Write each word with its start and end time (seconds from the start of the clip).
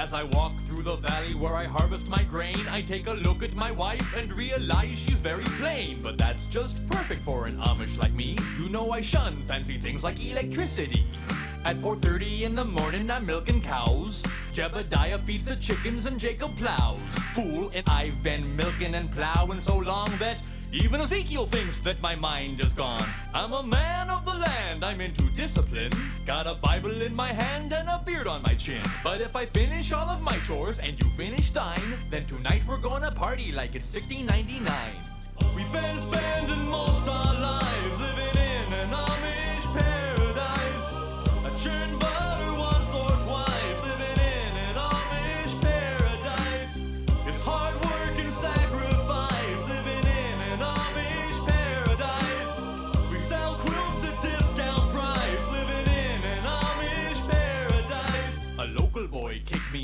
As 0.00 0.14
I 0.14 0.22
walk 0.22 0.54
through 0.60 0.84
the 0.84 0.96
valley 0.96 1.34
where 1.34 1.54
I 1.56 1.64
harvest 1.64 2.08
my 2.08 2.22
grain, 2.22 2.56
I 2.70 2.80
take 2.80 3.06
a 3.06 3.12
look 3.12 3.42
at 3.42 3.54
my 3.54 3.70
wife 3.70 4.16
and 4.16 4.32
realize 4.32 4.98
she's 4.98 5.20
very 5.20 5.44
plain. 5.60 5.98
But 6.02 6.16
that's 6.16 6.46
just 6.46 6.80
perfect 6.88 7.22
for 7.22 7.44
an 7.44 7.58
Amish 7.58 7.98
like 7.98 8.14
me. 8.14 8.38
You 8.58 8.70
know 8.70 8.92
I 8.92 9.02
shun 9.02 9.36
fancy 9.42 9.74
things 9.74 10.02
like 10.02 10.24
electricity. 10.24 11.04
At 11.66 11.76
4.30 11.76 12.40
in 12.40 12.54
the 12.54 12.64
morning, 12.64 13.10
I'm 13.10 13.26
milking 13.26 13.60
cows. 13.60 14.22
Jebediah 14.54 15.20
feeds 15.20 15.44
the 15.44 15.56
chickens 15.56 16.06
and 16.06 16.18
Jacob 16.18 16.56
plows. 16.56 16.98
Fool, 17.34 17.70
and 17.74 17.86
I've 17.86 18.22
been 18.22 18.56
milking 18.56 18.94
and 18.94 19.12
plowing 19.12 19.60
so 19.60 19.76
long 19.76 20.10
that 20.16 20.40
even 20.72 21.00
Ezekiel 21.00 21.46
thinks 21.46 21.80
that 21.80 22.00
my 22.00 22.14
mind 22.14 22.60
is 22.60 22.72
gone. 22.72 23.06
I'm 23.34 23.52
a 23.52 23.62
man 23.62 24.08
of 24.08 24.24
the 24.24 24.34
land, 24.34 24.84
I'm 24.84 25.00
into 25.00 25.22
discipline. 25.36 25.92
Got 26.26 26.46
a 26.46 26.54
Bible 26.54 27.02
in 27.02 27.14
my 27.14 27.32
hand 27.32 27.72
and 27.72 27.88
a 27.88 28.00
beard 28.04 28.26
on 28.26 28.42
my 28.42 28.54
chin. 28.54 28.82
But 29.02 29.20
if 29.20 29.34
I 29.34 29.46
finish 29.46 29.92
all 29.92 30.08
of 30.08 30.22
my 30.22 30.36
chores 30.46 30.78
and 30.78 30.98
you 30.98 31.08
finish 31.10 31.50
thine, 31.50 31.98
then 32.10 32.24
tonight 32.26 32.62
we're 32.68 32.78
gonna 32.78 33.10
party 33.10 33.50
like 33.52 33.74
it's 33.74 33.92
1699. 33.92 34.72
We've 35.56 35.72
been 35.72 35.98
spending 35.98 36.68
most 36.70 37.08
our 37.08 37.34
lives 37.34 37.69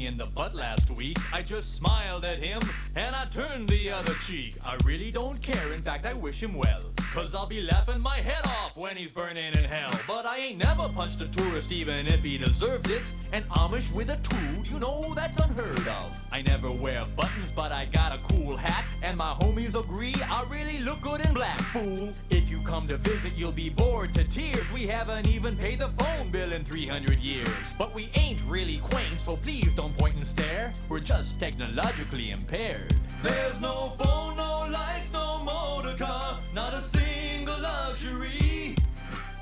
in 0.06 0.16
the 0.16 0.26
butt 0.26 0.54
last 0.54 0.90
week. 0.92 1.18
I 1.32 1.42
just 1.42 1.74
smiled 1.74 2.24
at 2.24 2.38
him 2.38 2.62
and 2.94 3.16
I 3.16 3.24
turned 3.24 3.68
the 3.68 3.90
other 3.90 4.14
cheek. 4.14 4.56
I 4.64 4.76
really 4.84 5.10
don't 5.10 5.42
care, 5.42 5.72
in 5.72 5.82
fact, 5.82 6.06
I 6.06 6.14
wish 6.14 6.42
him 6.42 6.54
well. 6.54 6.95
Cause 7.16 7.34
I'll 7.34 7.46
be 7.46 7.62
laughing 7.62 8.02
my 8.02 8.18
head 8.18 8.44
off 8.44 8.76
when 8.76 8.94
he's 8.94 9.10
burning 9.10 9.54
in 9.54 9.64
hell. 9.64 9.90
But 10.06 10.26
I 10.26 10.36
ain't 10.36 10.58
never 10.58 10.86
punched 10.90 11.22
a 11.22 11.26
tourist 11.26 11.72
even 11.72 12.06
if 12.06 12.22
he 12.22 12.36
deserved 12.36 12.90
it. 12.90 13.00
An 13.32 13.42
Amish 13.44 13.90
with 13.96 14.10
a 14.10 14.16
tool, 14.16 14.66
you 14.66 14.78
know 14.78 15.14
that's 15.14 15.38
unheard 15.38 15.88
of. 15.88 16.28
I 16.30 16.42
never 16.42 16.70
wear 16.70 17.06
buttons, 17.16 17.50
but 17.50 17.72
I 17.72 17.86
got 17.86 18.14
a 18.14 18.18
cool 18.18 18.54
hat. 18.54 18.84
And 19.02 19.16
my 19.16 19.34
homies 19.40 19.82
agree 19.82 20.14
I 20.30 20.44
really 20.50 20.78
look 20.80 21.00
good 21.00 21.24
in 21.24 21.32
black, 21.32 21.58
fool. 21.58 22.12
If 22.28 22.50
you 22.50 22.60
come 22.60 22.86
to 22.88 22.98
visit, 22.98 23.32
you'll 23.34 23.50
be 23.50 23.70
bored 23.70 24.12
to 24.12 24.28
tears. 24.28 24.70
We 24.70 24.82
haven't 24.82 25.26
even 25.26 25.56
paid 25.56 25.78
the 25.78 25.88
phone 25.88 26.28
bill 26.28 26.52
in 26.52 26.64
300 26.64 27.16
years. 27.20 27.72
But 27.78 27.94
we 27.94 28.10
ain't 28.14 28.42
really 28.46 28.76
quaint, 28.76 29.22
so 29.22 29.36
please 29.36 29.72
don't 29.72 29.96
point 29.96 30.16
and 30.16 30.26
stare. 30.26 30.70
We're 30.90 31.00
just 31.00 31.40
technologically 31.40 32.30
impaired. 32.30 32.94
There's 33.22 33.58
no 33.62 33.94
phone, 33.98 34.25
lights, 34.70 35.12
no 35.12 35.38
motor 35.44 35.96
car, 35.96 36.38
not 36.54 36.74
a 36.74 36.80
single 36.80 37.60
luxury. 37.60 38.76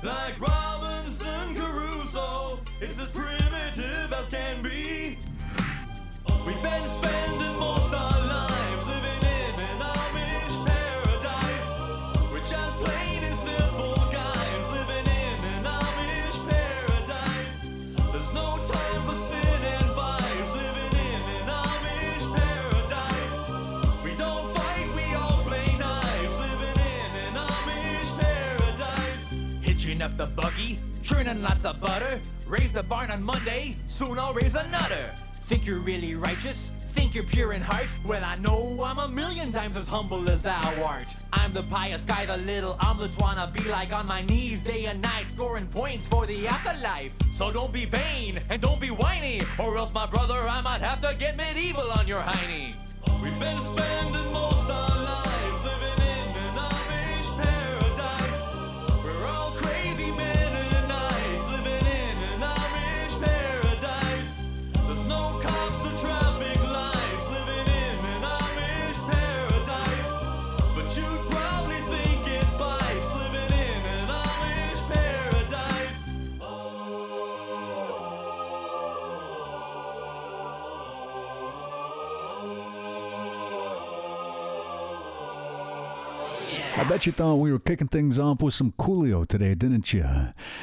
Like 0.03 0.39
The 30.17 30.27
buggy, 30.27 30.77
churning 31.03 31.41
lots 31.41 31.65
of 31.65 31.81
butter. 31.81 32.21
Raise 32.47 32.71
the 32.71 32.83
barn 32.83 33.11
on 33.11 33.21
Monday, 33.21 33.75
soon 33.85 34.17
I'll 34.17 34.33
raise 34.33 34.55
another. 34.55 35.11
Think 35.43 35.65
you're 35.65 35.81
really 35.81 36.15
righteous? 36.15 36.71
Think 36.87 37.13
you're 37.13 37.25
pure 37.25 37.51
in 37.51 37.61
heart? 37.61 37.87
Well, 38.05 38.23
I 38.23 38.37
know 38.37 38.81
I'm 38.81 38.97
a 38.97 39.09
million 39.09 39.51
times 39.51 39.75
as 39.75 39.89
humble 39.89 40.29
as 40.29 40.43
thou 40.43 40.83
art. 40.85 41.13
I'm 41.33 41.51
the 41.51 41.63
pious 41.63 42.05
guy 42.05 42.25
the 42.25 42.37
little 42.37 42.77
omelets 42.79 43.17
wanna 43.17 43.51
be 43.53 43.67
like 43.69 43.91
on 43.91 44.07
my 44.07 44.21
knees 44.21 44.63
day 44.63 44.85
and 44.85 45.01
night, 45.01 45.25
scoring 45.27 45.67
points 45.67 46.07
for 46.07 46.25
the 46.25 46.47
afterlife. 46.47 47.11
So 47.33 47.51
don't 47.51 47.73
be 47.73 47.83
vain 47.83 48.39
and 48.49 48.61
don't 48.61 48.79
be 48.79 48.91
whiny, 48.91 49.41
or 49.59 49.75
else, 49.75 49.93
my 49.93 50.05
brother, 50.05 50.47
I 50.47 50.61
might 50.61 50.79
have 50.79 51.01
to 51.01 51.13
get 51.19 51.35
medieval 51.35 51.91
on 51.91 52.07
your 52.07 52.21
hiney. 52.21 52.73
We've 53.21 53.37
been 53.37 53.59
spending 53.59 54.31
most 54.31 54.71
our 54.71 55.04
bet 86.95 87.05
you 87.05 87.11
thought 87.11 87.35
we 87.35 87.51
were 87.51 87.59
kicking 87.59 87.89
things 87.89 88.17
off 88.17 88.41
with 88.41 88.53
some 88.53 88.71
Coolio 88.79 89.27
today, 89.27 89.53
didn't 89.53 89.93
you? 89.93 90.05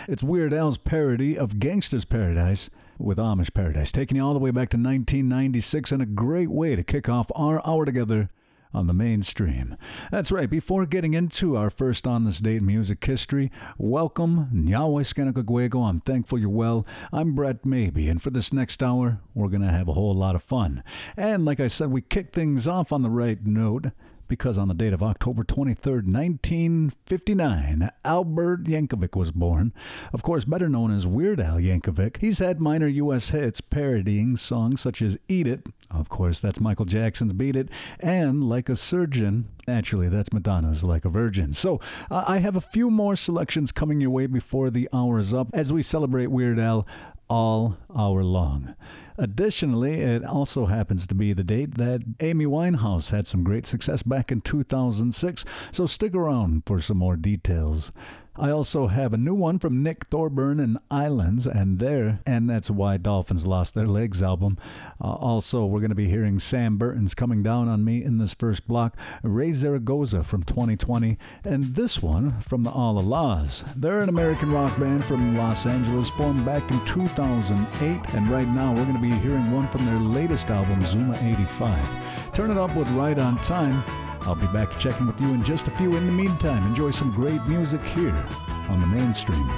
It's 0.09 0.23
Weird 0.23 0.55
Al's 0.55 0.79
parody 0.79 1.37
of 1.37 1.57
Gangsta's 1.57 2.07
Paradise 2.07 2.71
with 2.99 3.19
Amish 3.19 3.53
Paradise, 3.53 3.93
taking 3.93 4.17
you 4.17 4.25
all 4.25 4.33
the 4.33 4.39
way 4.39 4.51
back 4.51 4.71
to 4.71 4.79
1996 4.79 5.93
and 5.93 6.01
a 6.01 6.07
great 6.07 6.49
way 6.49 6.75
to 6.75 6.83
kick 6.83 7.07
off 7.07 7.31
our 7.35 7.61
hour 7.69 7.85
together 7.85 8.31
on 8.73 8.87
the 8.87 8.95
mainstream. 8.95 9.77
That's 10.11 10.33
right, 10.33 10.49
before 10.49 10.87
getting 10.87 11.13
into 11.13 11.55
our 11.55 11.69
first 11.69 12.07
on 12.07 12.25
this 12.25 12.41
date 12.41 12.63
in 12.63 12.67
music 12.67 13.05
history, 13.05 13.53
welcome, 13.77 14.49
Nyawe 14.55 15.03
Skanakagwego. 15.03 15.87
I'm 15.87 16.01
thankful 16.01 16.39
you're 16.39 16.49
well. 16.49 16.87
I'm 17.13 17.35
Brett 17.35 17.67
Maybe, 17.67 18.09
and 18.09 18.23
for 18.23 18.31
this 18.31 18.55
next 18.55 18.83
hour, 18.83 19.21
we're 19.35 19.49
going 19.49 19.61
to 19.61 19.69
have 19.69 19.87
a 19.87 19.93
whole 19.93 20.15
lot 20.15 20.35
of 20.35 20.43
fun. 20.43 20.83
And 21.15 21.45
like 21.45 21.61
I 21.61 21.69
said, 21.69 21.91
we 21.91 22.01
kick 22.01 22.33
things 22.33 22.67
off 22.67 22.91
on 22.91 23.03
the 23.03 23.11
right 23.11 23.45
note 23.45 23.89
because 24.29 24.59
on 24.59 24.69
the 24.69 24.75
date 24.75 24.93
of 24.93 25.03
October 25.03 25.45
23rd, 25.45 26.13
1959, 26.13 27.91
Albert 28.05 28.65
Yankovic 28.65 29.17
was 29.17 29.33
born. 29.33 29.73
Of 30.13 30.23
course, 30.23 30.45
better 30.45 30.69
known 30.69 30.93
as 30.93 31.07
Weird 31.07 31.41
Al 31.41 31.57
Yankovic. 31.57 32.19
He's 32.19 32.39
had 32.39 32.61
minor 32.61 32.87
U.S. 32.89 33.31
hits 33.31 33.61
parodying 33.61 34.37
songs 34.37 34.81
such 34.81 35.03
as 35.03 35.19
Eat 35.29 35.47
It, 35.47 35.67
of 35.91 36.09
course, 36.09 36.41
that's 36.41 36.61
Michael 36.61 36.87
Jackson's 36.87 37.33
Beat 37.33 37.57
It, 37.57 37.69
and 38.01 38.43
Like 38.43 38.69
a 38.69 38.77
Surgeon. 38.77 39.49
Actually, 39.69 40.09
that's 40.09 40.33
Madonna's 40.33 40.83
Like 40.83 41.05
a 41.05 41.11
Virgin. 41.11 41.53
So 41.53 41.81
uh, 42.11 42.25
I 42.27 42.39
have 42.39 42.57
a 42.57 42.61
few 42.61 42.91
more 42.91 43.17
selections 43.17 43.73
coming 43.73 44.01
your 44.01 44.11
way 44.11 44.27
before 44.27 44.71
the 44.71 44.89
hour 44.93 45.19
is 45.19 45.35
up 45.35 45.49
as 45.53 45.73
we 45.73 45.83
celebrate 45.83 46.29
Weird 46.29 46.59
Al 46.59 46.87
all 47.29 47.77
hour 47.97 48.25
long. 48.25 48.75
Additionally, 49.19 50.01
it 50.01 50.25
also 50.25 50.67
happens 50.67 51.07
to 51.07 51.15
be 51.15 51.33
the 51.33 51.45
date 51.45 51.77
that 51.77 52.03
Amy 52.21 52.47
Winehouse 52.47 53.11
had 53.11 53.27
some 53.27 53.45
great 53.45 53.67
success 53.67 54.03
back 54.03 54.33
in 54.33 54.41
2006, 54.41 55.45
so 55.71 55.87
stick 55.87 56.15
around 56.15 56.63
for 56.67 56.81
some 56.81 56.97
more 56.97 57.17
details. 57.17 57.93
I 58.35 58.51
also 58.51 58.87
have 58.87 59.13
a 59.13 59.19
new 59.19 59.35
one 59.35 59.59
from 59.59 59.83
Nick 59.83 60.07
Thorburn 60.07 60.59
and 60.59 60.79
Islands, 60.91 61.47
and 61.47 61.79
there, 61.79 62.21
and 62.25 62.49
that's 62.49 62.71
why 62.71 62.97
Dolphins 62.97 63.47
lost 63.47 63.75
their 63.75 63.87
legs 63.87 64.23
album. 64.23 64.57
Uh, 64.99 65.13
also, 65.13 65.67
we're 65.67 65.81
going 65.81 65.91
to 65.91 65.95
be 65.95 66.09
hearing 66.09 66.39
Sam 66.39 66.79
Burton's 66.79 67.15
Coming 67.15 67.43
Down 67.43 67.69
on 67.69 67.85
Me 67.85 68.03
in 68.03 68.17
this 68.17 68.33
first 68.33 68.67
block, 68.67 68.97
Raye 69.23 69.53
Zaragoza 69.53 70.25
from 70.25 70.45
2020, 70.45 71.19
and 71.45 71.75
this 71.75 72.03
one 72.03 72.41
from 72.41 72.65
the 72.65 72.71
Allah-Las. 72.71 73.65
They're 73.77 74.01
an 74.01 74.09
American 74.09 74.51
rock 74.51 74.79
band 74.79 75.05
from 75.05 75.37
Los 75.37 75.67
Angeles, 75.67 76.09
formed 76.09 76.47
back 76.47 76.71
in 76.71 76.83
2008, 76.87 78.15
and 78.15 78.31
right 78.31 78.49
now 78.49 78.71
we're 78.71 78.87
going 78.87 78.95
to 78.95 78.99
be 78.99 79.11
hearing 79.11 79.51
one 79.51 79.69
from 79.69 79.85
their 79.85 80.01
latest 80.01 80.49
album, 80.49 80.81
Zuma 80.81 81.19
85. 81.21 82.33
Turn 82.33 82.51
it 82.51 82.57
up 82.57 82.75
with 82.75 82.89
Right 82.93 83.19
on 83.19 83.39
Time. 83.43 83.85
I'll 84.25 84.37
be 84.37 84.47
back 84.49 84.71
to 84.71 84.79
check 84.79 85.01
in 85.01 85.07
with 85.07 85.21
you 85.21 85.29
in 85.29 85.43
just 85.43 85.69
a 85.69 85.71
few. 85.73 85.97
In 85.97 86.07
the 86.07 86.13
meantime, 86.13 86.65
enjoy 86.67 86.91
some 86.91 87.13
great 87.13 87.45
music 87.47 87.83
here 87.83 88.27
on 88.69 88.81
the 88.81 88.87
mainstream. 88.87 89.49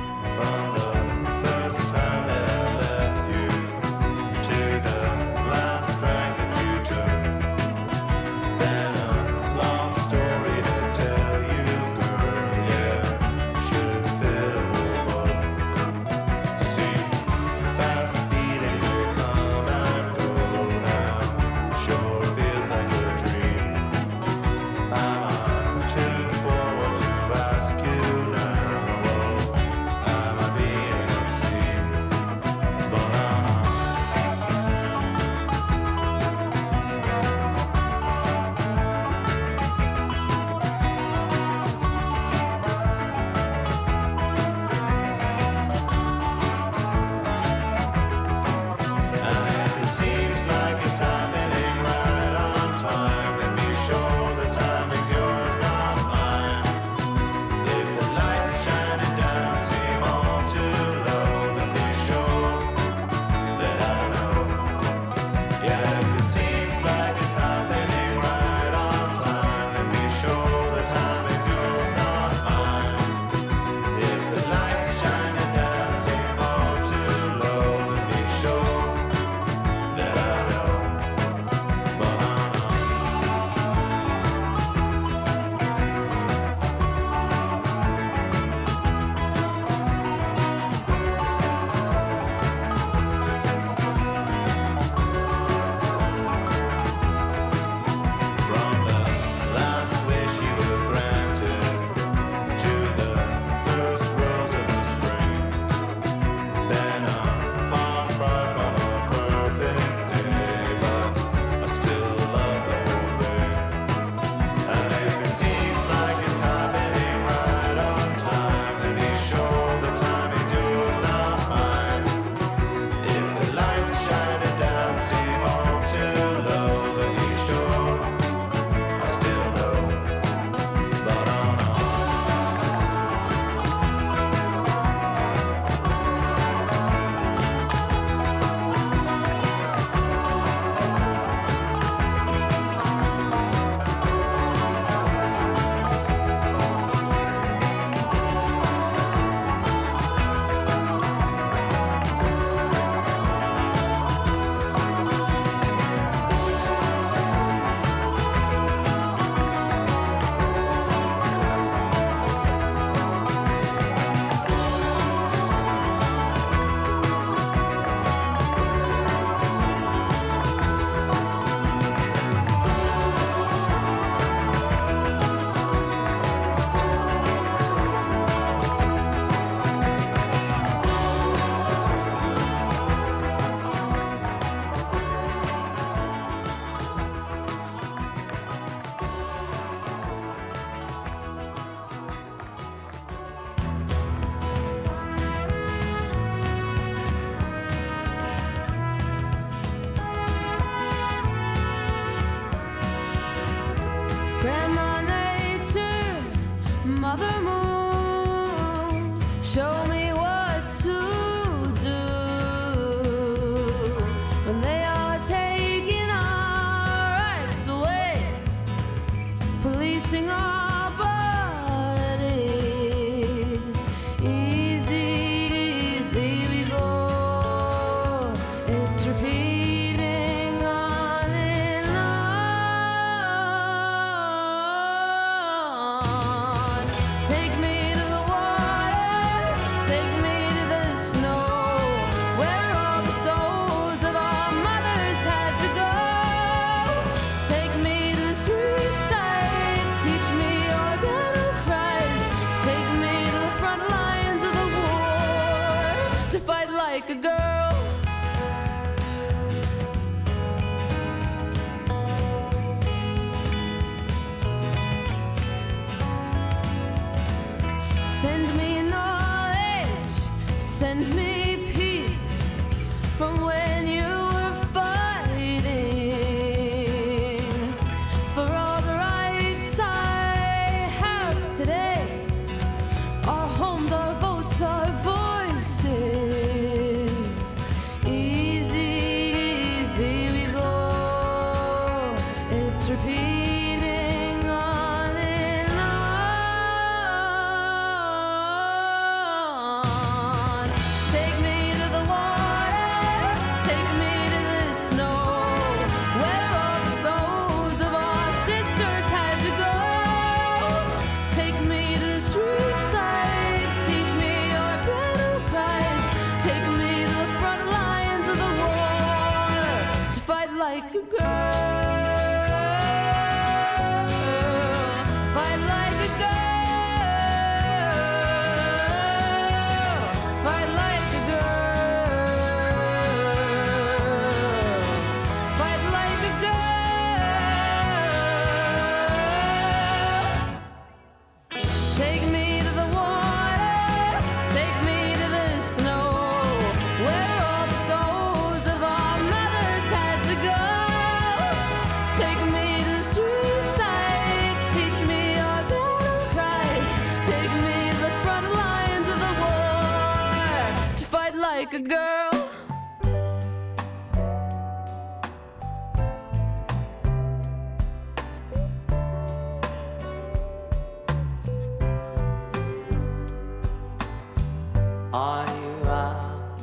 Are 375.17 375.47
you 375.47 375.91
out 375.91 376.61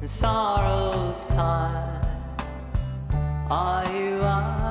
in 0.00 0.06
sorrow's 0.06 1.26
time? 1.26 2.00
Are 3.50 3.84
you 3.92 4.22
out? 4.22 4.65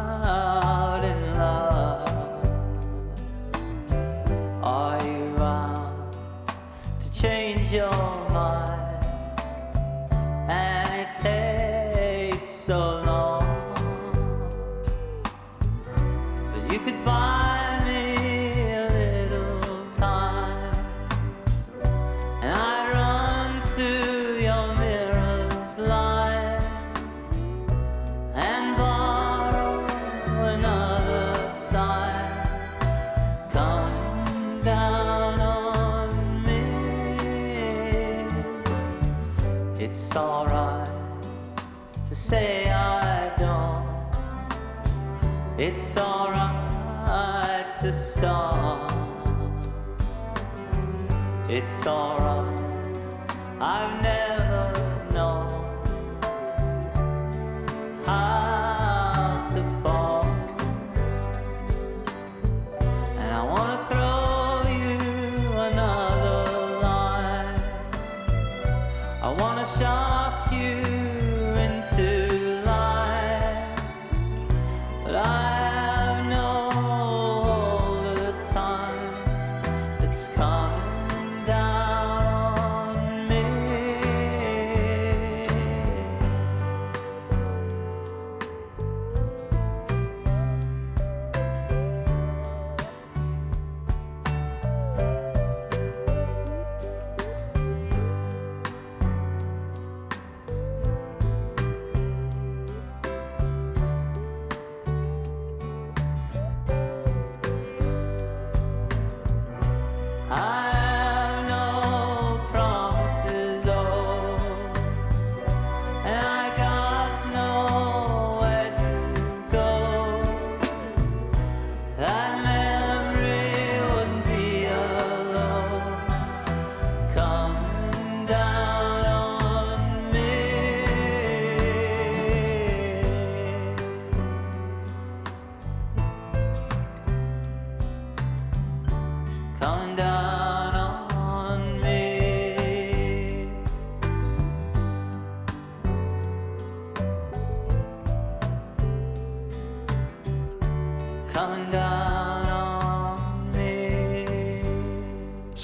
it's 51.66 51.88
alright. 51.88 52.35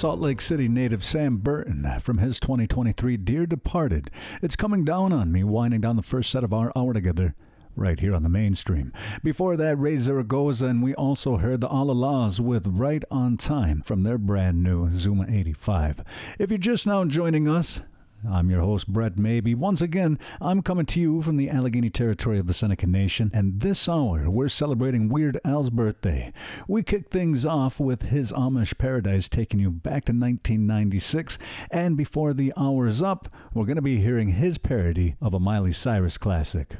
Salt 0.02 0.18
Lake 0.18 0.40
City 0.40 0.66
native 0.66 1.04
Sam 1.04 1.36
Burton 1.36 1.88
from 2.00 2.18
his 2.18 2.40
2023 2.40 3.16
Dear 3.18 3.46
Departed. 3.46 4.10
It's 4.42 4.56
coming 4.56 4.84
down 4.84 5.12
on 5.12 5.30
me, 5.30 5.44
winding 5.44 5.80
down 5.80 5.94
the 5.94 6.02
first 6.02 6.28
set 6.32 6.42
of 6.42 6.52
our 6.52 6.72
hour 6.74 6.92
together. 6.92 7.36
Right 7.76 8.00
here 8.00 8.12
on 8.12 8.24
the 8.24 8.28
mainstream. 8.28 8.92
Before 9.22 9.56
that, 9.56 9.78
Raye 9.78 9.96
Zaragoza, 9.96 10.66
and 10.66 10.82
we 10.82 10.92
also 10.96 11.36
heard 11.36 11.60
the 11.60 11.68
Allah-Las 11.68 12.40
with 12.40 12.66
Right 12.66 13.04
on 13.12 13.36
Time 13.36 13.80
from 13.80 14.02
their 14.02 14.18
brand 14.18 14.64
new 14.64 14.90
Zuma 14.90 15.26
85. 15.28 16.02
If 16.36 16.50
you're 16.50 16.58
just 16.58 16.84
now 16.84 17.04
joining 17.04 17.48
us, 17.48 17.82
I'm 18.28 18.50
your 18.50 18.60
host, 18.60 18.86
Brett 18.86 19.18
Maybe. 19.18 19.52
Once 19.52 19.82
again, 19.82 20.16
I'm 20.40 20.62
coming 20.62 20.86
to 20.86 21.00
you 21.00 21.22
from 21.22 21.36
the 21.36 21.50
Allegheny 21.50 21.90
territory 21.90 22.38
of 22.38 22.46
the 22.46 22.52
Seneca 22.52 22.86
Nation, 22.86 23.32
and 23.34 23.60
this 23.60 23.88
hour 23.88 24.30
we're 24.30 24.48
celebrating 24.48 25.08
Weird 25.08 25.40
Al's 25.44 25.70
birthday. 25.70 26.32
We 26.68 26.84
kick 26.84 27.10
things 27.10 27.44
off 27.44 27.80
with 27.80 28.02
his 28.02 28.32
Amish 28.32 28.78
Paradise, 28.78 29.28
taking 29.28 29.58
you 29.58 29.70
back 29.70 30.04
to 30.04 30.12
1996, 30.12 31.36
and 31.70 31.96
before 31.96 32.32
the 32.32 32.52
hour's 32.56 33.02
up, 33.02 33.28
we're 33.54 33.66
going 33.66 33.76
to 33.76 33.82
be 33.82 34.00
hearing 34.00 34.28
his 34.28 34.56
parody 34.56 35.16
of 35.20 35.34
a 35.34 35.40
Miley 35.40 35.72
Cyrus 35.72 36.16
classic. 36.16 36.76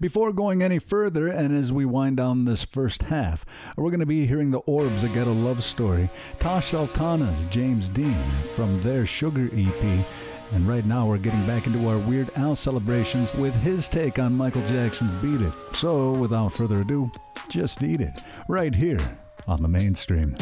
Before 0.00 0.32
going 0.32 0.62
any 0.62 0.78
further, 0.78 1.28
and 1.28 1.54
as 1.54 1.74
we 1.74 1.84
wind 1.84 2.16
down 2.16 2.46
this 2.46 2.64
first 2.64 3.02
half, 3.02 3.44
we're 3.76 3.90
going 3.90 4.00
to 4.00 4.06
be 4.06 4.26
hearing 4.26 4.50
the 4.50 4.60
Orbs 4.60 5.04
a 5.04 5.08
Love 5.08 5.62
Story, 5.62 6.08
Tash 6.38 6.68
Sultana's 6.70 7.44
James 7.46 7.90
Dean 7.90 8.16
from 8.54 8.80
their 8.80 9.04
Sugar 9.04 9.50
EP, 9.54 10.06
and 10.52 10.66
right 10.66 10.84
now 10.84 11.06
we're 11.06 11.18
getting 11.18 11.46
back 11.46 11.66
into 11.66 11.88
our 11.88 11.98
Weird 11.98 12.30
Al 12.36 12.56
celebrations 12.56 13.34
with 13.34 13.54
his 13.62 13.88
take 13.88 14.18
on 14.18 14.36
Michael 14.36 14.64
Jackson's 14.66 15.14
Beat 15.14 15.40
It. 15.40 15.52
So, 15.72 16.12
without 16.12 16.52
further 16.52 16.80
ado, 16.80 17.10
just 17.48 17.82
eat 17.82 18.00
it, 18.00 18.22
right 18.48 18.74
here 18.74 19.00
on 19.46 19.62
the 19.62 19.68
mainstream. 19.68 20.36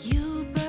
You. 0.00 0.61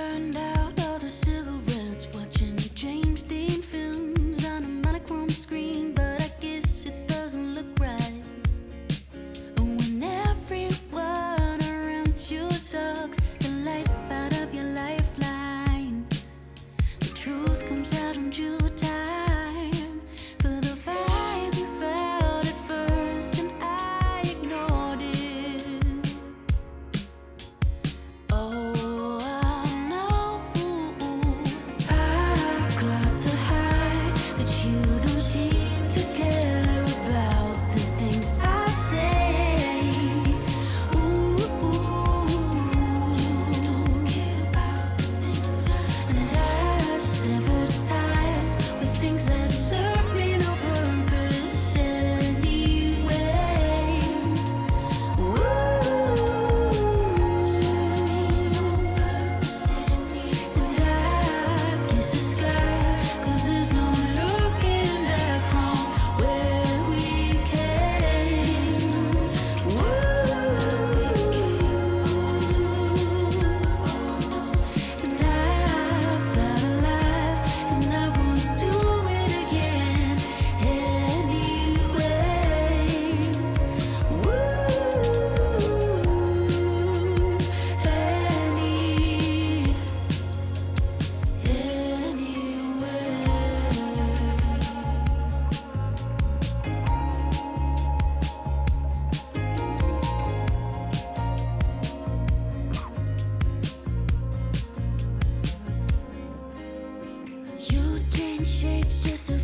shapes 108.83 109.03
just 109.03 109.29
a 109.29 109.42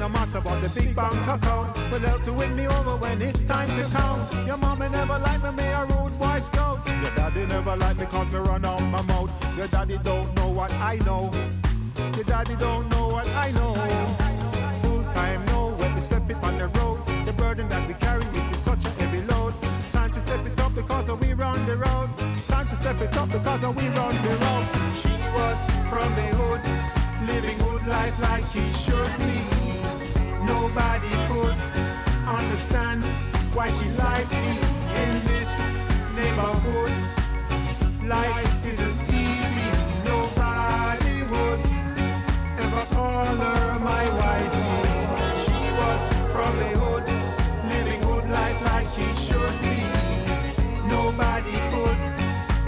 No 0.00 0.08
matter 0.08 0.38
about 0.38 0.62
the 0.62 0.68
big 0.80 0.94
bank 0.96 1.14
account. 1.26 1.76
Will 1.90 2.00
help 2.00 2.24
to 2.24 2.32
win 2.32 2.56
me 2.56 2.66
over 2.66 2.96
when 2.96 3.22
it's 3.22 3.42
time 3.42 3.68
to 3.68 3.84
count. 3.96 4.46
Your 4.46 4.56
mama 4.56 4.88
never 4.88 5.18
liked 5.18 5.44
me, 5.44 5.50
me 5.50 5.64
a 5.64 5.84
rude 5.84 6.18
boy 6.18 6.40
scout. 6.40 6.86
Your 6.86 7.14
daddy 7.14 7.46
never 7.46 7.76
liked 7.76 8.00
me 8.00 8.06
cause 8.06 8.30
me 8.32 8.38
run 8.38 8.64
out 8.64 8.82
my 8.82 9.02
mouth. 9.02 9.30
Your 9.56 9.66
daddy 9.68 9.98
don't 10.02 10.34
know 10.36 10.48
what 10.48 10.72
I 10.74 10.96
know. 11.06 11.30
Your 12.16 12.24
daddy 12.24 12.56
don't 12.56 12.88
know 12.90 13.08
what 13.08 13.28
I 13.36 13.50
know. 13.52 13.74
Full 14.82 15.04
time 15.12 15.44
no, 15.46 15.74
when 15.78 15.94
we 15.94 16.00
step 16.00 16.28
it 16.28 16.36
on 16.42 16.58
the 16.58 16.68
road. 16.78 16.98
The 17.24 17.32
burden 17.32 17.68
that 17.68 17.86
we 17.86 17.94
carry, 17.94 18.24
it 18.24 18.50
is 18.50 18.58
such 18.58 18.84
a 18.84 18.90
heavy 19.00 19.22
load. 19.22 19.54
Time 19.92 20.10
to 20.12 20.20
step 20.20 20.44
it 20.46 20.58
up 20.60 20.74
because 20.74 21.10
we 21.20 21.32
run 21.34 21.64
the 21.66 21.76
road. 21.76 22.08
Time 22.48 22.66
to 22.68 22.74
step 22.74 23.00
it 23.00 23.16
up 23.16 23.30
because 23.30 23.62
we 23.76 23.88
run 23.88 24.14
the 24.22 24.34
road. 24.44 24.66
She 25.00 25.16
was 25.36 25.58
from 25.88 26.08
the 26.18 26.28
hood, 26.40 26.62
living 27.28 27.58
good 27.58 27.86
life 27.86 28.18
like 28.20 28.44
she 28.44 28.64
should 28.72 29.18
be. 29.18 29.73
Nobody 30.46 31.10
could 31.28 31.56
understand 32.26 33.04
why 33.54 33.68
she 33.70 33.88
liked 33.96 34.32
me 34.32 34.50
in 35.02 35.12
this 35.30 35.52
neighborhood. 36.16 36.92
Life 38.06 38.66
isn't 38.66 38.98
easy. 39.12 39.68
Nobody 40.04 41.16
would 41.32 41.60
ever 42.64 42.84
call 42.94 43.24
her 43.24 43.78
my 43.80 44.04
wife. 44.20 44.54
She 45.44 45.60
was 45.80 46.02
from 46.32 46.52
the 46.62 46.72
hood, 46.82 47.06
living 47.72 48.00
good 48.08 48.26
life 48.30 48.58
like 48.70 48.86
she 48.96 49.06
should 49.24 49.56
be. 49.64 49.78
Nobody 50.88 51.56
could 51.72 51.98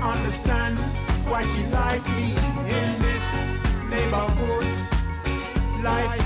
understand 0.03 0.79
why 1.29 1.43
she 1.53 1.63
liked 1.67 2.09
me 2.17 2.29
in 2.79 2.89
this 3.05 3.27
neighborhood. 3.91 4.67
Life 5.83 6.26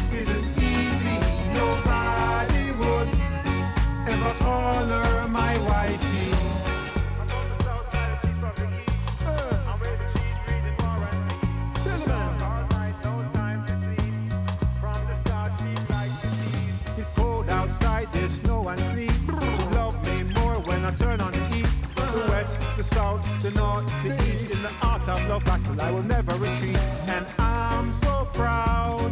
south, 22.95 23.23
the 23.43 23.51
north, 23.59 23.87
the 24.03 24.15
east. 24.29 24.55
In 24.55 24.63
the 24.63 24.73
art 24.83 25.09
of 25.09 25.21
love 25.29 25.45
battle, 25.45 25.81
I 25.81 25.91
will 25.91 26.09
never 26.17 26.35
retreat. 26.35 26.79
And 27.15 27.27
I'm 27.39 27.91
so 27.93 28.29
proud. 28.35 29.11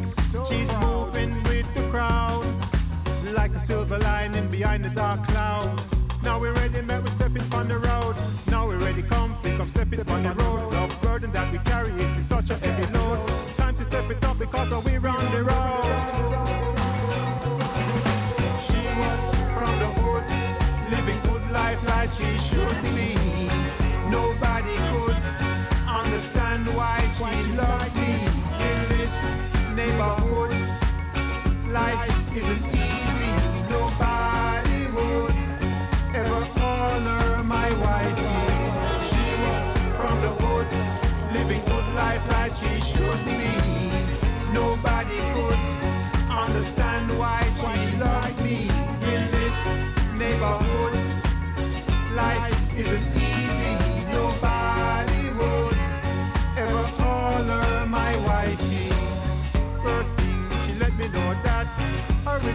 She's 0.48 0.70
moving 0.84 1.32
with 1.44 1.68
the 1.74 1.84
crowd. 1.92 2.44
Like 3.40 3.52
a 3.52 3.60
silver 3.60 3.98
lining 3.98 4.48
behind 4.48 4.84
the 4.84 4.90
dark 4.90 5.20
cloud. 5.28 5.80
Now 6.24 6.40
we're 6.40 6.54
ready, 6.54 6.82
man, 6.82 7.02
we're 7.02 7.16
stepping 7.20 7.46
on 7.52 7.68
the 7.68 7.78
road. 7.78 8.16
Now 8.50 8.66
we're 8.66 8.82
ready, 8.86 9.02
come, 9.02 9.30
think 9.42 9.60
I'm 9.60 9.68
stepping 9.68 10.00
on 10.10 10.22
the 10.22 10.34
road. 10.42 10.72
Love 10.72 10.92
burden 11.02 11.30
that 11.32 11.50
we 11.52 11.58
carry, 11.70 11.92
it 11.92 12.16
is 12.16 12.26
such 12.26 12.50
a 12.50 12.56
heavy 12.62 12.86
load. 12.96 13.18
Time 13.56 13.74
to 13.74 13.82
step 13.82 14.10
it 14.10 14.24
up 14.24 14.38
because 14.38 14.70
we're 14.84 15.08
on 15.08 15.24
the 15.34 15.42
road. 15.44 15.87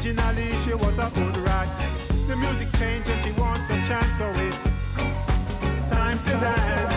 Originally 0.05 0.51
she 0.65 0.73
was 0.73 0.99
a 0.99 1.09
good 1.15 1.37
rat. 1.37 1.67
The 2.27 2.35
music 2.35 2.67
changed 2.77 3.09
and 3.09 3.21
she 3.21 3.31
wants 3.41 3.69
a 3.69 3.75
chance, 3.87 4.17
so 4.17 4.29
it's 4.35 5.89
time 5.89 6.19
to 6.19 6.29
dance. 6.41 6.92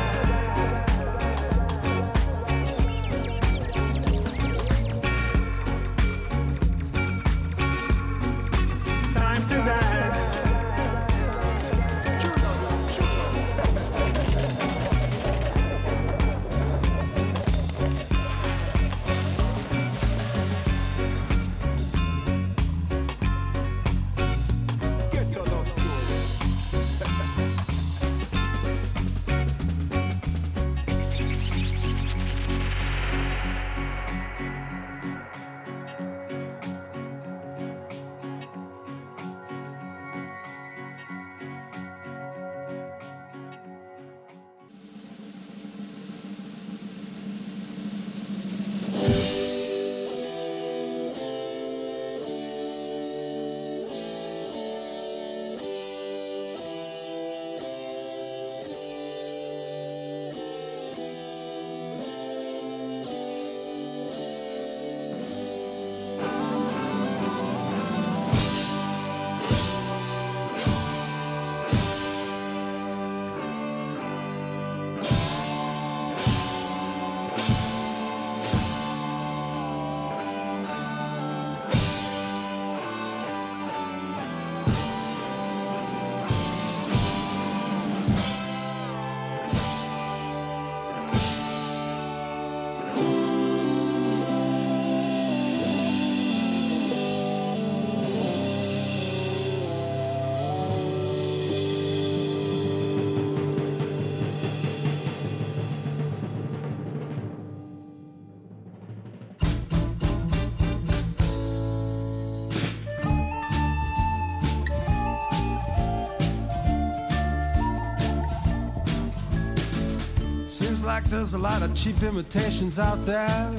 There's 121.05 121.35
a 121.35 121.39
lot 121.39 121.63
of 121.63 121.75
cheap 121.75 122.03
imitations 122.03 122.79
out 122.79 123.05
there. 123.05 123.55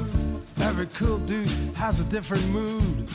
Every 0.62 0.88
cool 0.88 1.20
dude 1.20 1.48
has 1.76 2.00
a 2.00 2.04
different 2.06 2.48
mood. 2.50 3.10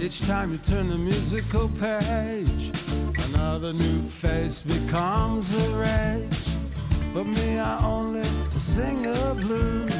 Each 0.00 0.20
time 0.26 0.52
you 0.52 0.58
turn 0.58 0.88
the 0.88 0.98
musical 0.98 1.68
page, 1.80 2.72
another 3.28 3.72
new 3.72 4.02
face 4.02 4.60
becomes 4.60 5.52
a 5.52 5.76
rage. 5.76 6.46
But 7.14 7.26
me, 7.26 7.58
I 7.58 7.84
only 7.84 8.24
sing 8.58 9.02
the 9.02 9.34
blues. 9.34 9.92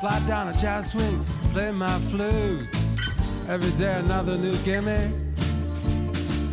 Slide 0.00 0.26
down 0.26 0.48
a 0.48 0.54
jazz 0.54 0.92
swing, 0.92 1.24
play 1.52 1.70
my 1.70 1.98
flutes. 2.10 2.96
Every 3.48 3.72
day 3.72 3.94
another 4.00 4.36
new 4.36 4.56
gimmick. 4.64 5.12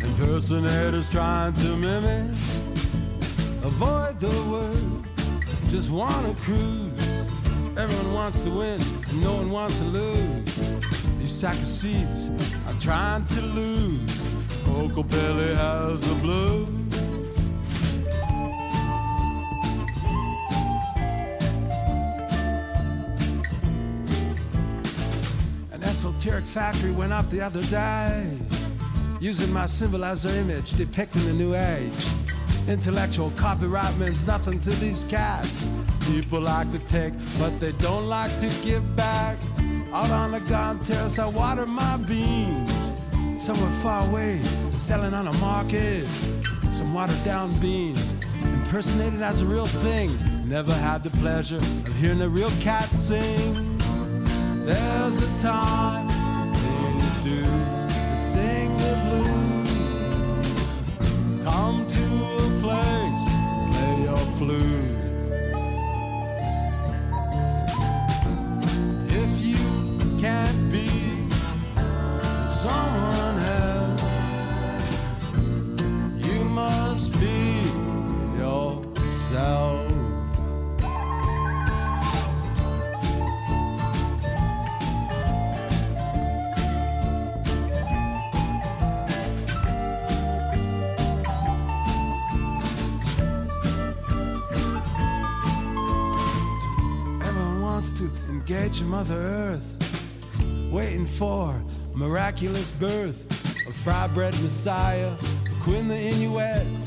Impersonators 0.02 1.08
trying 1.08 1.54
to 1.54 1.76
mimic. 1.76 2.30
Avoid 3.64 4.20
the 4.20 4.42
word, 4.50 5.11
just 5.72 5.90
wanna 5.90 6.34
cruise. 6.34 7.02
Everyone 7.78 8.12
wants 8.12 8.40
to 8.40 8.50
win, 8.50 8.78
no 9.22 9.36
one 9.36 9.50
wants 9.50 9.78
to 9.78 9.86
lose. 9.86 10.54
These 11.18 11.32
sack 11.32 11.56
of 11.56 11.66
seeds, 11.66 12.28
I'm 12.68 12.78
trying 12.78 13.24
to 13.24 13.40
lose. 13.40 14.20
Uncle 14.66 15.02
Billy 15.02 15.54
has 15.54 16.06
a 16.06 16.14
blues. 16.16 16.68
An 25.72 25.82
esoteric 25.84 26.44
factory 26.44 26.90
went 26.90 27.14
up 27.14 27.30
the 27.30 27.40
other 27.40 27.62
day, 27.62 28.30
using 29.20 29.50
my 29.50 29.64
symbol 29.64 30.04
as 30.04 30.24
their 30.24 30.38
image, 30.38 30.74
depicting 30.74 31.24
the 31.24 31.32
new 31.32 31.54
age. 31.54 32.08
Intellectual 32.68 33.30
copyright 33.36 33.96
means 33.98 34.26
nothing 34.26 34.60
to 34.60 34.70
these 34.70 35.04
cats. 35.04 35.68
People 36.06 36.40
like 36.40 36.70
to 36.72 36.78
take, 36.80 37.12
but 37.38 37.58
they 37.58 37.72
don't 37.72 38.08
like 38.08 38.36
to 38.38 38.48
give 38.64 38.96
back. 38.96 39.38
Out 39.92 40.10
on 40.10 40.32
the 40.32 40.40
garden 40.40 40.82
terrace, 40.84 41.18
I 41.18 41.26
water 41.26 41.66
my 41.66 41.96
beans. 41.96 42.94
Somewhere 43.36 43.70
far 43.82 44.06
away, 44.08 44.40
selling 44.74 45.12
on 45.12 45.26
a 45.26 45.32
market. 45.38 46.06
Some 46.70 46.94
watered 46.94 47.22
down 47.24 47.52
beans, 47.60 48.14
impersonated 48.42 49.20
as 49.20 49.40
a 49.40 49.44
real 49.44 49.66
thing. 49.66 50.16
Never 50.48 50.72
had 50.72 51.02
the 51.02 51.10
pleasure 51.10 51.56
of 51.56 51.96
hearing 51.96 52.22
a 52.22 52.28
real 52.28 52.50
cat 52.60 52.88
sing. 52.90 53.76
There's 54.64 55.18
a 55.20 55.38
time 55.38 56.11
play 64.46 64.81
engage 98.72 98.82
Mother 98.88 99.20
Earth, 99.20 100.70
waiting 100.70 101.06
for 101.06 101.62
miraculous 101.94 102.70
birth, 102.70 103.26
of 103.66 103.74
fry 103.74 104.06
bread 104.06 104.34
messiah, 104.42 105.12
Queen 105.62 105.88
the 105.88 105.98
Inuit. 105.98 106.84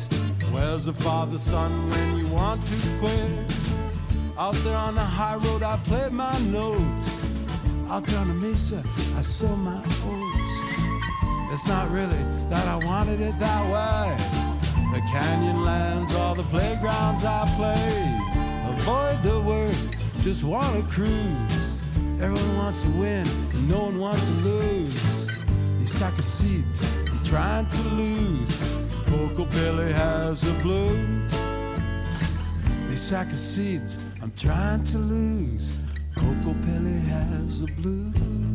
Where's 0.52 0.86
the 0.86 0.94
father, 0.94 1.38
son, 1.38 1.72
when 1.90 2.18
you 2.18 2.28
want 2.28 2.66
to 2.66 2.76
quit? 3.00 3.58
Out 4.38 4.56
there 4.64 4.76
on 4.76 4.96
the 4.96 5.02
high 5.02 5.36
road, 5.36 5.64
I 5.64 5.78
play 5.78 6.10
my 6.10 6.38
notes. 6.40 7.26
Out 7.90 8.06
there 8.06 8.20
on 8.20 8.30
the 8.30 8.34
mesa, 8.34 8.84
I 9.18 9.22
sow 9.22 9.56
my 9.56 9.78
oats. 9.78 10.54
It's 11.54 11.68
not 11.68 11.90
really 11.92 12.24
that 12.50 12.68
I 12.68 12.78
wanted 12.84 13.22
it 13.22 13.38
that 13.38 13.64
way. 13.74 14.18
The 14.94 15.02
canyon 15.12 15.64
lands, 15.64 16.14
all 16.16 16.36
the 16.36 16.44
playgrounds 16.44 17.24
I 17.24 17.46
play. 17.58 18.76
Avoid 18.78 19.24
the 19.24 19.40
word, 19.42 19.98
just 20.22 20.44
wanna 20.44 20.82
cruise. 20.84 21.65
Everyone 22.22 22.58
wants 22.58 22.84
to 22.84 22.90
win, 22.90 23.28
and 23.54 23.70
no 23.70 23.84
one 23.84 24.00
wants 24.00 24.28
to 24.28 24.34
lose. 24.34 25.38
These 25.80 25.92
sack 25.92 26.18
of 26.18 26.24
seeds, 26.24 26.84
I'm 27.12 27.24
trying 27.24 27.68
to 27.68 27.82
lose. 27.90 28.50
Kokopelli 29.06 29.92
has 29.94 30.48
a 30.48 30.54
blue. 30.62 31.28
These 32.90 33.02
sack 33.02 33.32
of 33.32 33.38
seeds, 33.38 33.98
I'm 34.22 34.32
trying 34.36 34.84
to 34.86 34.98
lose. 34.98 35.78
Coco 36.16 36.54
Pelly 36.64 37.00
has 37.10 37.62
a 37.62 37.66
blues. 37.66 38.55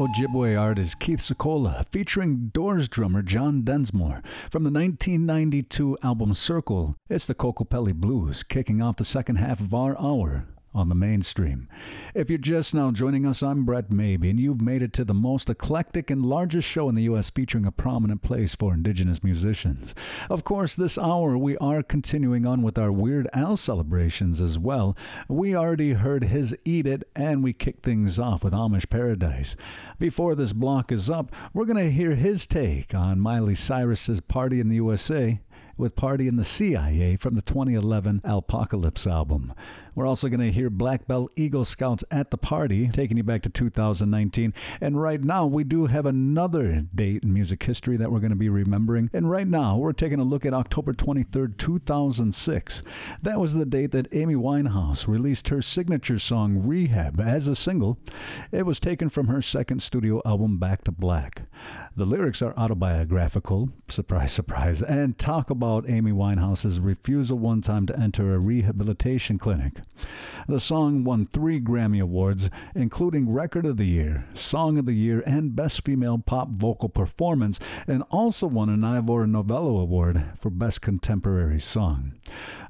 Ojibwe 0.00 0.58
artist 0.58 0.98
Keith 0.98 1.20
Secola 1.20 1.84
featuring 1.90 2.48
Doors 2.54 2.88
drummer 2.88 3.20
John 3.20 3.60
Densmore 3.60 4.22
from 4.50 4.64
the 4.64 4.70
1992 4.70 5.98
album 6.02 6.32
Circle. 6.32 6.96
It's 7.10 7.26
the 7.26 7.34
Kokopelli 7.34 7.92
Blues 7.92 8.42
kicking 8.42 8.80
off 8.80 8.96
the 8.96 9.04
second 9.04 9.36
half 9.36 9.60
of 9.60 9.74
our 9.74 10.00
hour 10.00 10.46
on 10.72 10.88
the 10.88 10.94
mainstream. 10.94 11.68
If 12.14 12.30
you're 12.30 12.38
just 12.38 12.74
now 12.74 12.92
joining 12.92 13.26
us, 13.26 13.42
I'm 13.42 13.64
Brett 13.64 13.90
Maybee, 13.90 14.30
and 14.30 14.38
you've 14.38 14.60
made 14.60 14.82
it 14.82 14.92
to 14.94 15.04
the 15.04 15.14
most 15.14 15.50
eclectic 15.50 16.10
and 16.10 16.24
largest 16.24 16.68
show 16.68 16.88
in 16.88 16.94
the 16.94 17.02
U.S. 17.04 17.30
featuring 17.30 17.66
a 17.66 17.72
prominent 17.72 18.22
place 18.22 18.54
for 18.54 18.72
Indigenous 18.72 19.24
musicians. 19.24 19.94
Of 20.28 20.44
course, 20.44 20.76
this 20.76 20.96
hour 20.96 21.36
we 21.36 21.56
are 21.58 21.82
continuing 21.82 22.46
on 22.46 22.62
with 22.62 22.78
our 22.78 22.92
Weird 22.92 23.28
Al 23.32 23.56
celebrations 23.56 24.40
as 24.40 24.58
well. 24.58 24.96
We 25.28 25.56
already 25.56 25.94
heard 25.94 26.24
his 26.24 26.54
Eat 26.64 26.86
It, 26.86 27.02
and 27.16 27.42
we 27.42 27.52
kick 27.52 27.80
things 27.82 28.18
off 28.18 28.44
with 28.44 28.52
Amish 28.52 28.88
Paradise. 28.88 29.56
Before 29.98 30.34
this 30.34 30.52
block 30.52 30.92
is 30.92 31.10
up, 31.10 31.34
we're 31.52 31.64
going 31.64 31.84
to 31.84 31.90
hear 31.90 32.14
his 32.14 32.46
take 32.46 32.94
on 32.94 33.20
Miley 33.20 33.56
Cyrus's 33.56 34.20
Party 34.20 34.60
in 34.60 34.68
the 34.68 34.76
USA 34.76 35.40
with 35.80 35.96
Party 35.96 36.28
in 36.28 36.36
the 36.36 36.44
CIA 36.44 37.16
from 37.16 37.34
the 37.34 37.42
2011 37.42 38.20
Alpocalypse 38.24 39.06
album. 39.06 39.52
We're 39.94 40.06
also 40.06 40.28
going 40.28 40.40
to 40.40 40.52
hear 40.52 40.70
Black 40.70 41.06
Belt 41.06 41.32
Eagle 41.36 41.64
Scouts 41.64 42.04
at 42.10 42.30
the 42.30 42.38
Party, 42.38 42.88
taking 42.88 43.16
you 43.16 43.22
back 43.22 43.42
to 43.42 43.48
2019. 43.48 44.54
And 44.80 45.00
right 45.00 45.22
now, 45.22 45.46
we 45.46 45.64
do 45.64 45.86
have 45.86 46.06
another 46.06 46.82
date 46.94 47.24
in 47.24 47.34
music 47.34 47.62
history 47.62 47.96
that 47.96 48.12
we're 48.12 48.20
going 48.20 48.30
to 48.30 48.36
be 48.36 48.48
remembering. 48.48 49.10
And 49.12 49.30
right 49.30 49.48
now, 49.48 49.76
we're 49.76 49.92
taking 49.92 50.20
a 50.20 50.24
look 50.24 50.46
at 50.46 50.54
October 50.54 50.92
23rd, 50.92 51.56
2006. 51.56 52.82
That 53.22 53.40
was 53.40 53.54
the 53.54 53.66
date 53.66 53.90
that 53.90 54.14
Amy 54.14 54.36
Winehouse 54.36 55.08
released 55.08 55.48
her 55.48 55.60
signature 55.60 56.18
song 56.18 56.62
Rehab 56.64 57.20
as 57.20 57.48
a 57.48 57.56
single. 57.56 57.98
It 58.52 58.66
was 58.66 58.80
taken 58.80 59.08
from 59.08 59.26
her 59.26 59.42
second 59.42 59.82
studio 59.82 60.22
album, 60.24 60.58
Back 60.58 60.84
to 60.84 60.92
Black. 60.92 61.42
The 61.96 62.06
lyrics 62.06 62.40
are 62.40 62.54
autobiographical, 62.56 63.70
surprise, 63.88 64.32
surprise, 64.40 64.80
and 64.80 65.18
talk 65.18 65.50
about 65.50 65.90
Amy 65.90 66.12
Winehouse's 66.12 66.78
refusal 66.78 67.36
one 67.36 67.62
time 67.62 67.84
to 67.86 67.98
enter 67.98 68.32
a 68.32 68.38
rehabilitation 68.38 69.38
clinic. 69.38 69.80
The 70.46 70.60
song 70.60 71.02
won 71.02 71.26
three 71.26 71.60
Grammy 71.60 72.00
Awards, 72.00 72.48
including 72.76 73.32
Record 73.32 73.66
of 73.66 73.76
the 73.76 73.86
Year, 73.86 74.26
Song 74.34 74.78
of 74.78 74.86
the 74.86 74.94
Year, 74.94 75.22
and 75.26 75.56
Best 75.56 75.84
Female 75.84 76.18
Pop 76.18 76.50
Vocal 76.50 76.88
Performance, 76.88 77.58
and 77.88 78.04
also 78.10 78.46
won 78.46 78.68
an 78.68 78.84
Ivor 78.84 79.26
Novello 79.26 79.78
Award 79.78 80.24
for 80.38 80.50
Best 80.50 80.80
Contemporary 80.80 81.60
Song. 81.60 82.12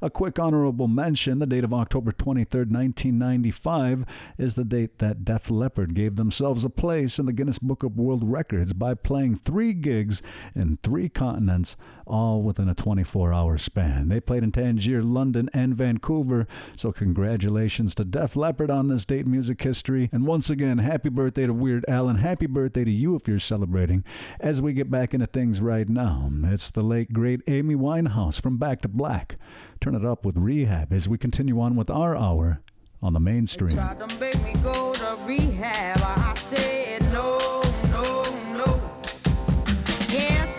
A 0.01 0.09
quick 0.09 0.39
honorable 0.39 0.89
mention 0.89 1.39
the 1.39 1.47
date 1.47 1.65
of 1.65 1.75
October 1.75 2.13
23, 2.13 2.61
1995, 2.61 4.07
is 4.39 4.55
the 4.55 4.65
date 4.65 4.99
that 4.99 5.25
Def 5.25 5.51
Leppard 5.51 5.95
gave 5.95 6.17
themselves 6.17 6.65
a 6.65 6.71
place 6.71 7.19
in 7.19 7.27
the 7.27 7.33
Guinness 7.33 7.59
Book 7.59 7.83
of 7.83 7.99
World 7.99 8.25
Records 8.25 8.73
by 8.73 8.95
playing 9.11 9.35
three 9.35 9.73
gigs 9.73 10.23
in 10.55 10.79
three 10.85 11.09
continents, 11.09 11.77
all 12.07 12.45
within 12.45 12.69
a 12.69 12.75
24 12.77 13.33
hour 13.33 13.59
span. 13.59 14.09
They 14.09 14.21
played 14.21 14.45
in 14.45 14.53
Tangier, 14.53 15.03
London, 15.03 15.51
and 15.53 15.75
Vancouver, 15.75 16.47
so 16.77 16.93
congratulations 16.93 17.97
to 17.97 18.05
Def 18.05 18.37
Leppard 18.37 18.71
on 18.71 18.87
this 18.87 19.05
date 19.05 19.25
in 19.25 19.33
music 19.33 19.61
history. 19.61 20.09
And 20.13 20.29
once 20.29 20.49
again, 20.49 20.79
happy 20.79 21.09
birthday 21.09 21.45
to 21.49 21.53
Weird 21.53 21.85
Al, 21.89 22.09
and 22.09 22.21
happy 22.21 22.47
birthday 22.47 22.85
to 22.85 22.91
you 22.93 23.17
if 23.17 23.27
you're 23.27 23.41
celebrating. 23.41 24.05
As 24.39 24.63
we 24.63 24.75
get 24.75 24.93
back 24.93 25.13
into 25.13 25.27
things 25.27 25.61
right 25.61 25.89
now, 25.89 26.31
it's 26.45 26.71
the 26.71 26.83
late, 26.83 27.13
great 27.13 27.41
Amy 27.49 27.75
Winehouse 27.75 28.41
from 28.41 28.59
Back 28.59 28.81
to 28.83 28.89
Black. 28.89 29.35
Turn 29.81 29.97
it 29.97 30.05
up 30.05 30.25
with 30.25 30.37
Rehab 30.37 30.93
as 30.93 31.09
we 31.09 31.19
continue 31.19 31.61
on 31.61 31.75
with 31.75 31.91
our 31.91 32.17
hour 32.17 32.61
on 33.03 33.13
the 33.13 33.19
mainstream. 33.19 33.77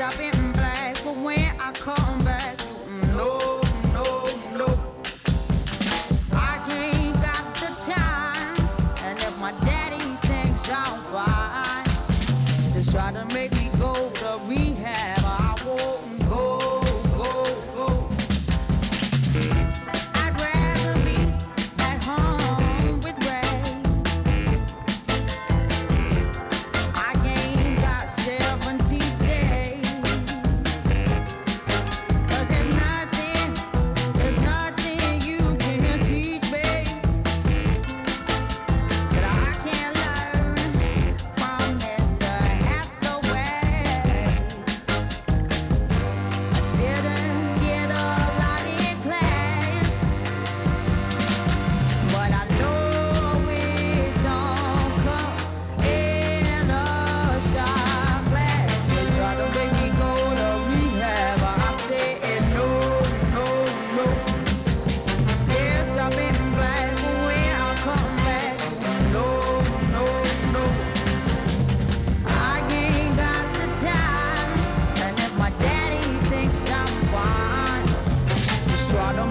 No, 0.02 0.41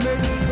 maybe 0.04 0.49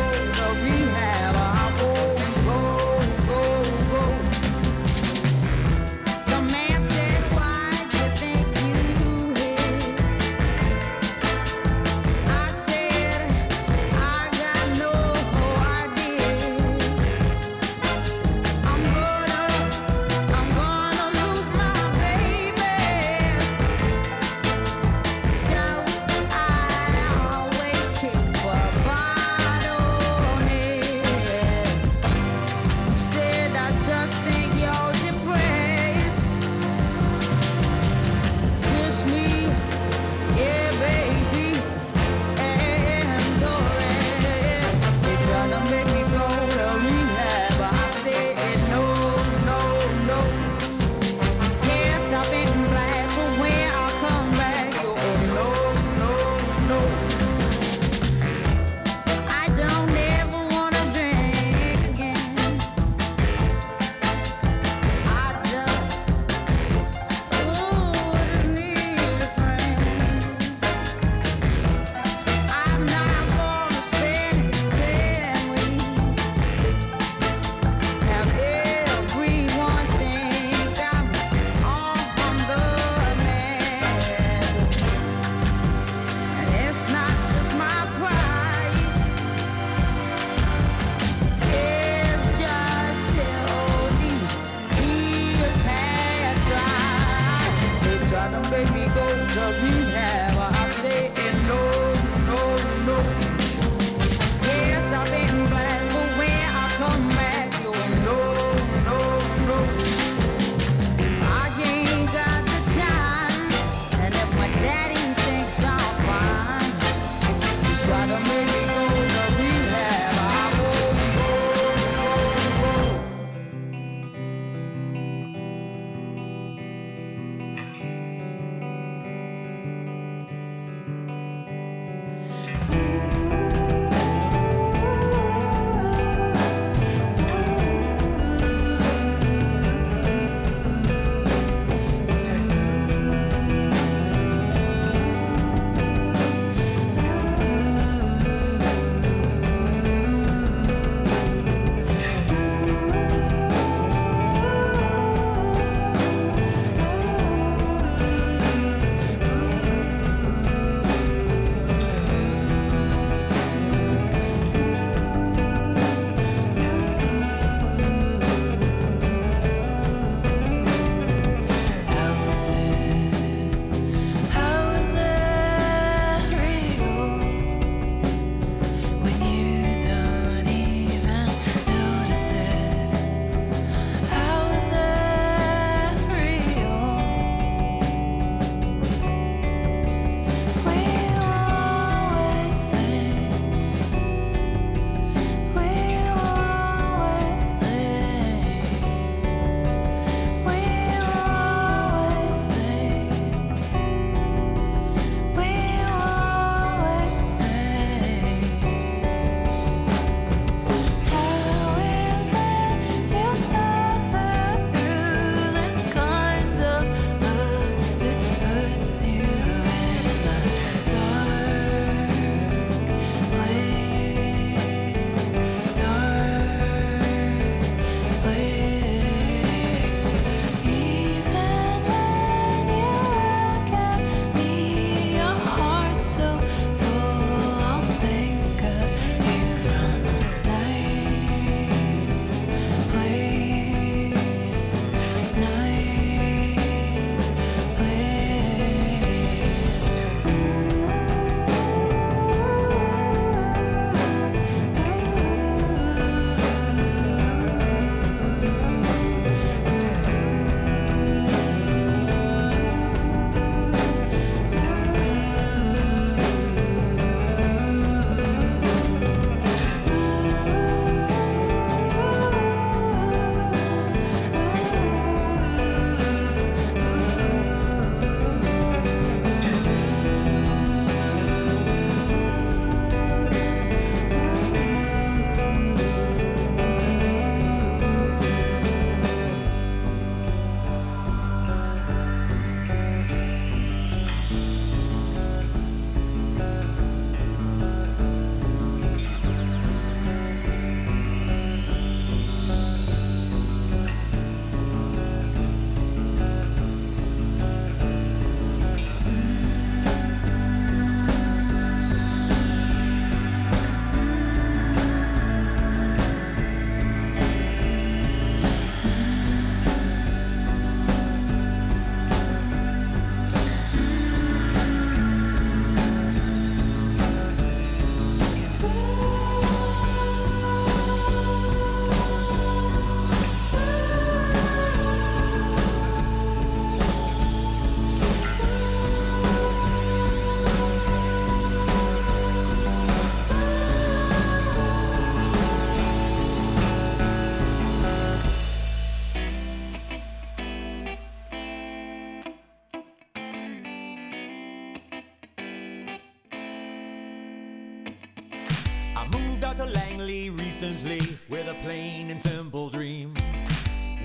recently 360.60 360.98
with 361.30 361.48
a 361.48 361.54
plain 361.62 362.10
and 362.10 362.20
simple 362.20 362.68
dream. 362.68 363.14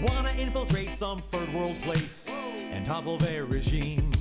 Wanna 0.03 0.31
infiltrate 0.37 0.89
some 0.89 1.19
third 1.19 1.51
world 1.51 1.75
place 1.81 2.29
and 2.71 2.85
topple 2.85 3.17
their 3.17 3.45
regime. 3.45 4.11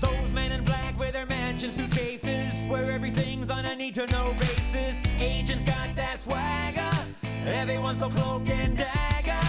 Those 0.00 0.32
men 0.32 0.52
in 0.52 0.62
black 0.64 0.96
with 0.98 1.12
their 1.12 1.26
mansion 1.26 1.70
suitcases, 1.70 2.66
where 2.68 2.88
everything's 2.92 3.50
on 3.50 3.64
a 3.64 3.74
need 3.74 3.96
to 3.96 4.06
know 4.08 4.32
basis. 4.38 5.04
Agents 5.18 5.64
got 5.64 5.94
that 5.96 6.20
swagger, 6.20 6.96
everyone's 7.46 7.98
so 7.98 8.10
cloak 8.10 8.48
and 8.48 8.76
dagger. 8.76 9.46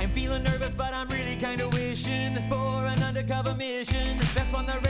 I'm 0.00 0.10
feeling 0.10 0.42
nervous, 0.42 0.74
but 0.74 0.92
I'm 0.92 1.08
really 1.08 1.36
kinda 1.36 1.68
wishing 1.68 2.34
for 2.48 2.86
an 2.86 3.00
undercover 3.04 3.54
mission. 3.54 4.18
That's 4.34 4.52
when 4.52 4.66
the 4.66 4.80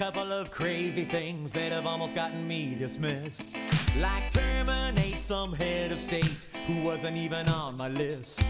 couple 0.00 0.32
of 0.32 0.50
crazy 0.50 1.04
things 1.04 1.52
that 1.52 1.72
have 1.72 1.86
almost 1.86 2.14
gotten 2.14 2.48
me 2.48 2.74
dismissed. 2.74 3.54
Like 4.00 4.30
terminate 4.30 5.18
some 5.18 5.52
head 5.52 5.92
of 5.92 5.98
state 5.98 6.46
who 6.66 6.82
wasn't 6.82 7.18
even 7.18 7.46
on 7.50 7.76
my 7.76 7.88
list. 7.88 8.40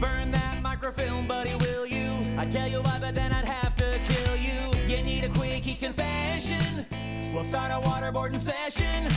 Burn 0.00 0.30
that 0.30 0.58
microfilm, 0.62 1.26
buddy, 1.26 1.56
will 1.56 1.88
you? 1.88 2.08
I'd 2.38 2.52
tell 2.52 2.68
you 2.68 2.80
why, 2.82 2.98
but 3.00 3.16
then 3.16 3.32
I'd 3.32 3.46
have 3.46 3.74
to 3.74 3.98
kill 4.06 4.36
you. 4.36 4.58
You 4.86 5.02
need 5.02 5.24
a 5.24 5.28
quickie 5.30 5.74
confession. 5.74 6.86
We'll 7.34 7.42
start 7.42 7.72
a 7.72 7.84
waterboarding 7.88 8.38
session. 8.38 9.10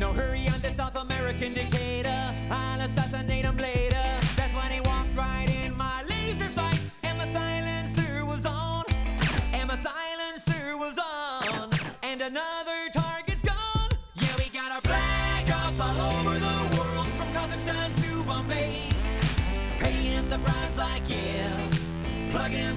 No 0.00 0.12
hurry 0.12 0.48
on 0.48 0.60
the 0.62 0.72
South 0.72 0.96
American 0.96 1.54
dictator. 1.54 2.34
I'll 2.50 2.80
assassinate 2.80 3.44
him 3.44 3.56
later. 3.56 4.04
That's 4.34 4.52
when 4.56 4.72
he 4.72 4.80
walked 4.80 5.16
right 5.16 5.49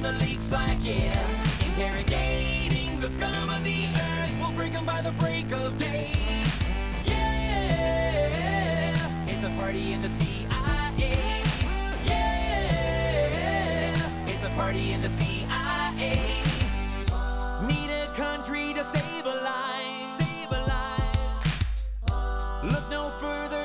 the 0.03 0.11
leaks 0.19 0.51
like 0.51 0.77
yeah. 0.81 1.17
Interrogating 1.65 2.99
the 2.99 3.07
scum 3.07 3.49
of 3.49 3.63
the 3.63 3.85
earth. 3.95 4.31
We'll 4.39 4.51
break 4.51 4.75
'em 4.75 4.85
by 4.85 5.01
the 5.01 5.11
break 5.11 5.49
of 5.53 5.77
day. 5.77 6.11
Yeah. 7.05 8.97
It's 9.27 9.43
a 9.45 9.49
party 9.61 9.93
in 9.93 10.01
the 10.01 10.09
CIA. 10.09 11.43
Yeah. 12.05 13.95
It's 14.27 14.43
a 14.43 14.49
party 14.61 14.91
in 14.91 15.01
the 15.01 15.09
CIA. 15.09 16.19
Need 17.69 17.91
a 18.03 18.07
country 18.23 18.73
to 18.73 18.83
stabilize. 18.83 20.09
Stabilize. 20.19 21.47
Look 22.71 22.89
no 22.89 23.03
further, 23.23 23.62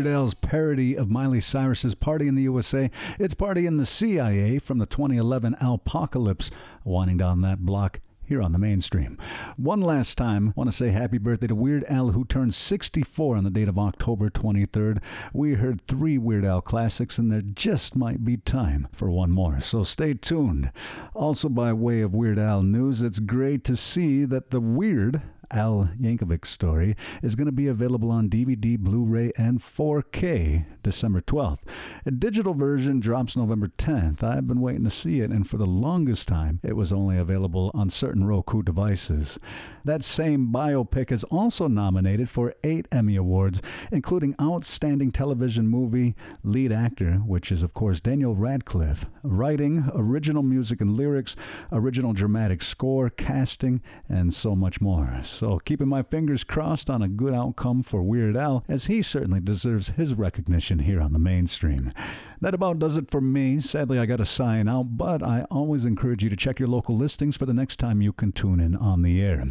Weird 0.00 0.14
Al's 0.14 0.32
parody 0.32 0.96
of 0.96 1.10
Miley 1.10 1.42
Cyrus's 1.42 1.94
Party 1.94 2.26
in 2.26 2.34
the 2.34 2.44
USA. 2.44 2.90
It's 3.18 3.34
Party 3.34 3.66
in 3.66 3.76
the 3.76 3.84
CIA 3.84 4.58
from 4.58 4.78
the 4.78 4.86
2011 4.86 5.56
Alpocalypse, 5.60 6.50
winding 6.84 7.18
down 7.18 7.42
that 7.42 7.58
block 7.58 8.00
here 8.24 8.40
on 8.40 8.52
the 8.52 8.58
mainstream. 8.58 9.18
One 9.58 9.82
last 9.82 10.16
time, 10.16 10.54
want 10.56 10.70
to 10.70 10.74
say 10.74 10.88
happy 10.88 11.18
birthday 11.18 11.48
to 11.48 11.54
Weird 11.54 11.84
Al, 11.86 12.12
who 12.12 12.24
turned 12.24 12.54
64 12.54 13.36
on 13.36 13.44
the 13.44 13.50
date 13.50 13.68
of 13.68 13.78
October 13.78 14.30
23rd. 14.30 15.02
We 15.34 15.52
heard 15.56 15.82
three 15.82 16.16
Weird 16.16 16.46
Al 16.46 16.62
classics, 16.62 17.18
and 17.18 17.30
there 17.30 17.42
just 17.42 17.94
might 17.94 18.24
be 18.24 18.38
time 18.38 18.88
for 18.92 19.10
one 19.10 19.30
more, 19.30 19.60
so 19.60 19.82
stay 19.82 20.14
tuned. 20.14 20.72
Also, 21.12 21.50
by 21.50 21.74
way 21.74 22.00
of 22.00 22.14
Weird 22.14 22.38
Al 22.38 22.62
news, 22.62 23.02
it's 23.02 23.20
great 23.20 23.64
to 23.64 23.76
see 23.76 24.24
that 24.24 24.50
the 24.50 24.62
Weird 24.62 25.20
Al 25.52 25.90
Yankovic 26.00 26.44
story 26.44 26.96
is 27.22 27.34
going 27.34 27.46
to 27.46 27.52
be 27.52 27.66
available 27.66 28.10
on 28.10 28.28
DVD, 28.28 28.78
Blu 28.78 29.04
ray, 29.04 29.32
and 29.36 29.58
4K 29.58 30.64
December 30.82 31.20
12th. 31.20 31.60
A 32.06 32.10
digital 32.10 32.54
version 32.54 33.00
drops 33.00 33.36
November 33.36 33.68
10th. 33.78 34.22
I've 34.22 34.46
been 34.46 34.60
waiting 34.60 34.84
to 34.84 34.90
see 34.90 35.20
it, 35.20 35.30
and 35.30 35.48
for 35.48 35.56
the 35.56 35.66
longest 35.66 36.28
time, 36.28 36.60
it 36.62 36.76
was 36.76 36.92
only 36.92 37.18
available 37.18 37.70
on 37.74 37.90
certain 37.90 38.24
Roku 38.24 38.62
devices. 38.62 39.38
That 39.84 40.02
same 40.02 40.52
biopic 40.52 41.10
is 41.10 41.24
also 41.24 41.66
nominated 41.66 42.28
for 42.28 42.54
eight 42.62 42.86
Emmy 42.92 43.16
Awards, 43.16 43.62
including 43.90 44.34
Outstanding 44.40 45.10
Television 45.10 45.68
Movie, 45.68 46.14
Lead 46.42 46.72
Actor, 46.72 47.14
which 47.26 47.50
is, 47.50 47.62
of 47.62 47.74
course, 47.74 48.00
Daniel 48.00 48.34
Radcliffe, 48.34 49.06
Writing, 49.22 49.90
Original 49.94 50.42
Music 50.42 50.80
and 50.80 50.96
Lyrics, 50.96 51.34
Original 51.72 52.12
Dramatic 52.12 52.62
Score, 52.62 53.10
Casting, 53.10 53.82
and 54.08 54.32
so 54.32 54.54
much 54.54 54.80
more. 54.80 55.20
So, 55.40 55.58
keeping 55.58 55.88
my 55.88 56.02
fingers 56.02 56.44
crossed 56.44 56.90
on 56.90 57.00
a 57.00 57.08
good 57.08 57.32
outcome 57.32 57.82
for 57.82 58.02
Weird 58.02 58.36
Al, 58.36 58.62
as 58.68 58.88
he 58.88 59.00
certainly 59.00 59.40
deserves 59.40 59.88
his 59.88 60.12
recognition 60.12 60.80
here 60.80 61.00
on 61.00 61.14
the 61.14 61.18
mainstream. 61.18 61.94
That 62.42 62.52
about 62.52 62.78
does 62.78 62.98
it 62.98 63.10
for 63.10 63.22
me. 63.22 63.58
Sadly, 63.58 63.98
I 63.98 64.04
got 64.04 64.18
to 64.18 64.26
sign 64.26 64.68
out, 64.68 64.98
but 64.98 65.22
I 65.22 65.46
always 65.50 65.86
encourage 65.86 66.22
you 66.22 66.28
to 66.28 66.36
check 66.36 66.58
your 66.58 66.68
local 66.68 66.94
listings 66.94 67.38
for 67.38 67.46
the 67.46 67.54
next 67.54 67.78
time 67.78 68.02
you 68.02 68.12
can 68.12 68.32
tune 68.32 68.60
in 68.60 68.76
on 68.76 69.00
the 69.00 69.22
air. 69.22 69.42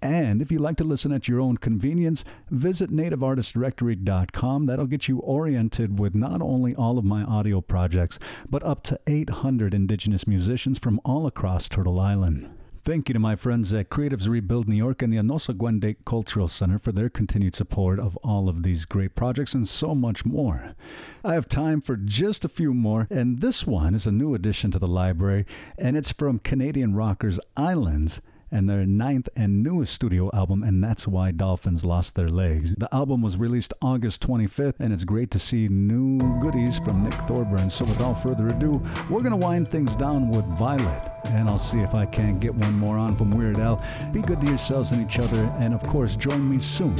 And 0.00 0.40
if 0.40 0.50
you 0.50 0.58
like 0.58 0.78
to 0.78 0.84
listen 0.84 1.12
at 1.12 1.28
your 1.28 1.42
own 1.42 1.58
convenience, 1.58 2.24
visit 2.50 2.90
nativeartistdirectory.com. 2.90 4.64
That'll 4.64 4.86
get 4.86 5.06
you 5.06 5.18
oriented 5.18 5.98
with 5.98 6.14
not 6.14 6.40
only 6.40 6.74
all 6.74 6.96
of 6.96 7.04
my 7.04 7.24
audio 7.24 7.60
projects, 7.60 8.18
but 8.48 8.62
up 8.62 8.82
to 8.84 8.98
800 9.06 9.74
indigenous 9.74 10.26
musicians 10.26 10.78
from 10.78 10.98
all 11.04 11.26
across 11.26 11.68
Turtle 11.68 12.00
Island. 12.00 12.55
Thank 12.86 13.08
you 13.08 13.14
to 13.14 13.18
my 13.18 13.34
friends 13.34 13.74
at 13.74 13.90
Creatives 13.90 14.28
Rebuild 14.28 14.68
New 14.68 14.76
York 14.76 15.02
and 15.02 15.12
the 15.12 15.16
Onöhsagwë:de' 15.16 16.04
Cultural 16.04 16.46
Center 16.46 16.78
for 16.78 16.92
their 16.92 17.08
continued 17.08 17.56
support 17.56 17.98
of 17.98 18.16
all 18.18 18.48
of 18.48 18.62
these 18.62 18.84
great 18.84 19.16
projects 19.16 19.54
and 19.54 19.66
so 19.66 19.92
much 19.92 20.24
more. 20.24 20.76
I 21.24 21.34
have 21.34 21.48
time 21.48 21.80
for 21.80 21.96
just 21.96 22.44
a 22.44 22.48
few 22.48 22.72
more, 22.72 23.08
and 23.10 23.40
this 23.40 23.66
one 23.66 23.96
is 23.96 24.06
a 24.06 24.12
new 24.12 24.36
addition 24.36 24.70
to 24.70 24.78
the 24.78 24.86
library, 24.86 25.46
and 25.76 25.96
it's 25.96 26.12
from 26.12 26.38
Canadian 26.38 26.94
rockers 26.94 27.40
Islands 27.56 28.22
and 28.50 28.68
their 28.68 28.86
ninth 28.86 29.28
and 29.36 29.62
newest 29.62 29.92
studio 29.92 30.30
album, 30.32 30.62
and 30.62 30.82
that's 30.82 31.06
why 31.06 31.30
Dolphins 31.30 31.84
lost 31.84 32.14
their 32.14 32.28
legs. 32.28 32.74
The 32.74 32.88
album 32.94 33.22
was 33.22 33.36
released 33.36 33.72
August 33.82 34.26
25th, 34.26 34.80
and 34.80 34.92
it's 34.92 35.04
great 35.04 35.30
to 35.32 35.38
see 35.38 35.68
new 35.68 36.18
goodies 36.40 36.78
from 36.78 37.04
Nick 37.04 37.14
Thorburn. 37.22 37.68
So, 37.68 37.84
without 37.84 38.14
further 38.22 38.48
ado, 38.48 38.82
we're 39.10 39.20
going 39.20 39.30
to 39.32 39.36
wind 39.36 39.68
things 39.68 39.96
down 39.96 40.30
with 40.30 40.44
Violet, 40.58 41.10
and 41.26 41.48
I'll 41.48 41.58
see 41.58 41.80
if 41.80 41.94
I 41.94 42.06
can't 42.06 42.40
get 42.40 42.54
one 42.54 42.74
more 42.74 42.98
on 42.98 43.16
from 43.16 43.30
Weird 43.30 43.58
Al. 43.58 43.84
Be 44.12 44.22
good 44.22 44.40
to 44.40 44.46
yourselves 44.46 44.92
and 44.92 45.02
each 45.04 45.18
other, 45.18 45.52
and 45.58 45.74
of 45.74 45.82
course, 45.84 46.16
join 46.16 46.48
me 46.48 46.58
soon 46.58 46.98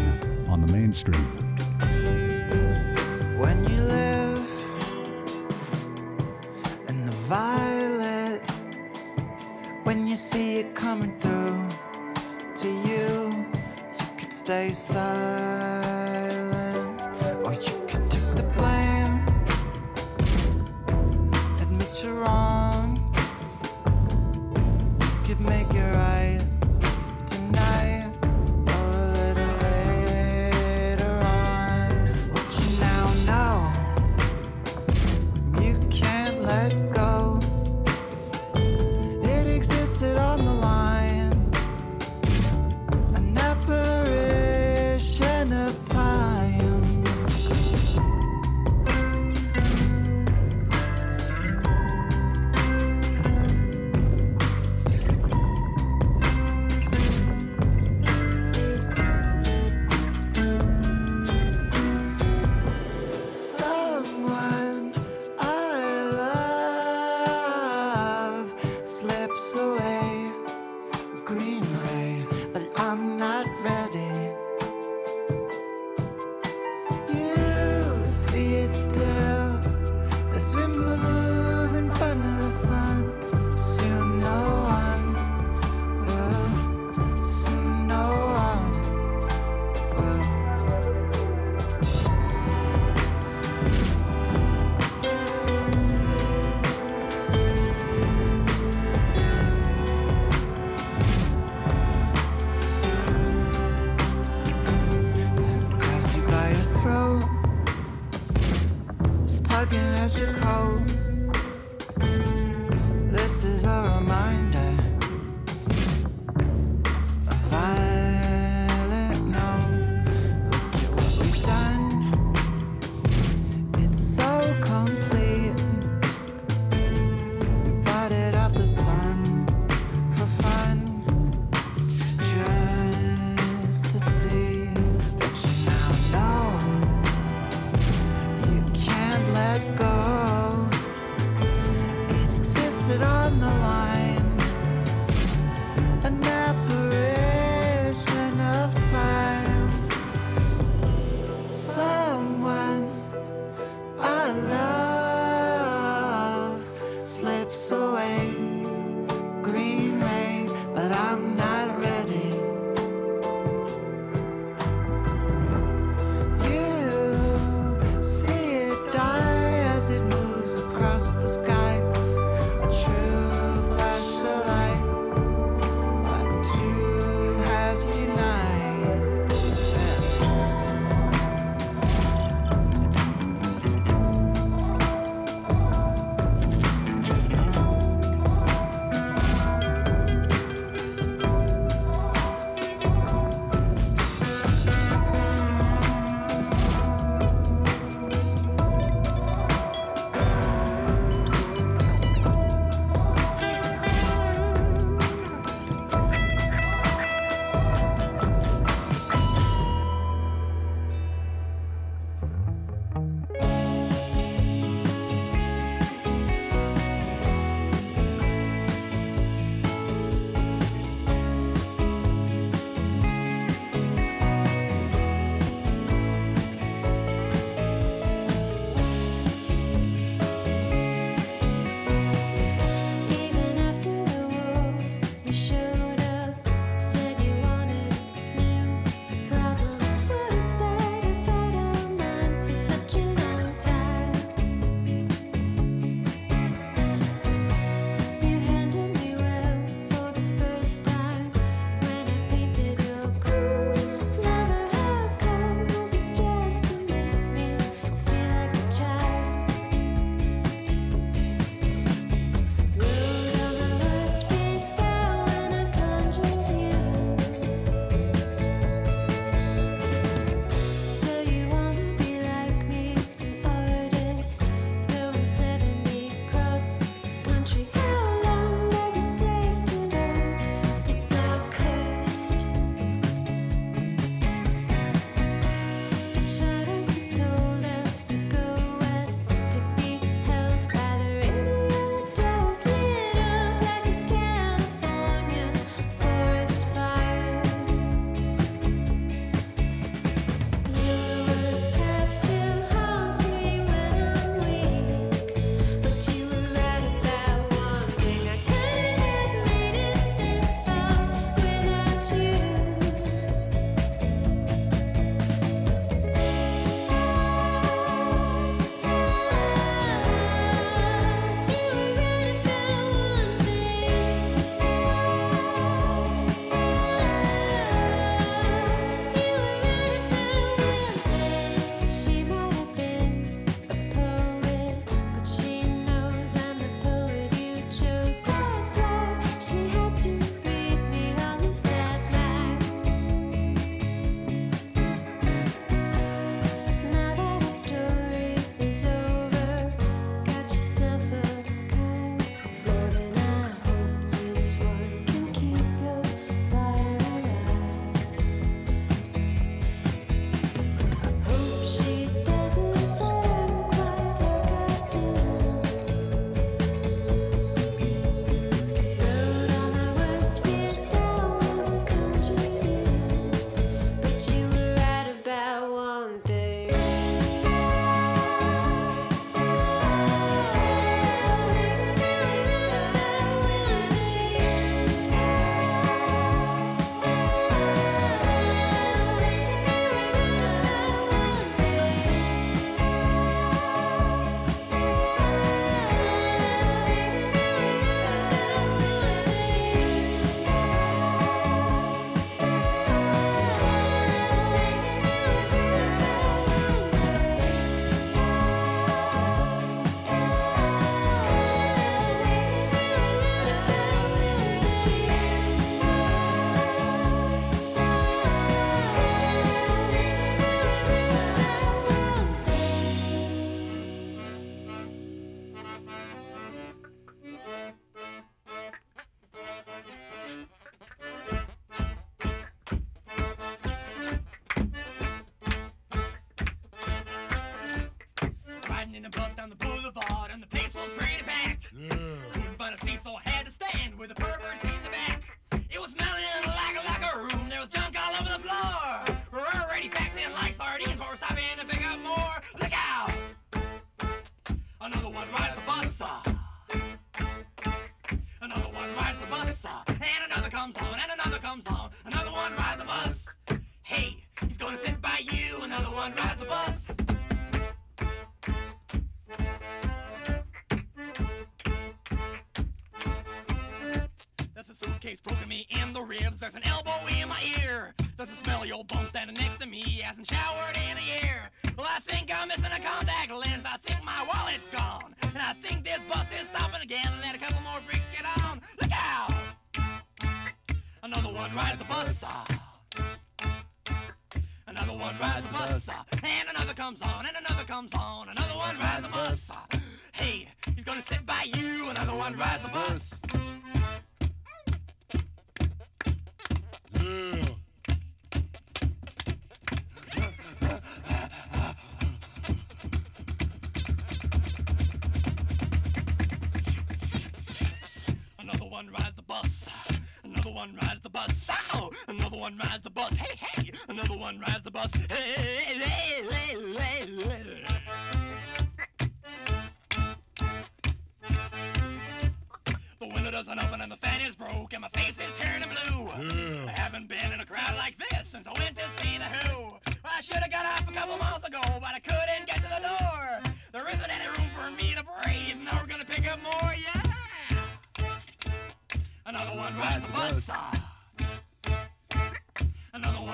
on 0.49 0.61
the 0.61 0.73
mainstream. 0.73 1.27
When 3.39 3.69
you 3.69 3.81
live 3.83 4.49
in 6.89 7.05
the 7.05 7.13
violet, 7.29 7.76
when 9.87 10.05
you 10.05 10.17
see 10.17 10.59
it 10.59 10.75
coming 10.75 11.15
through 11.21 11.69
to 12.57 12.69
you, 12.89 13.31
you 14.01 14.07
could 14.19 14.33
stay 14.33 14.73
silent 14.73 15.96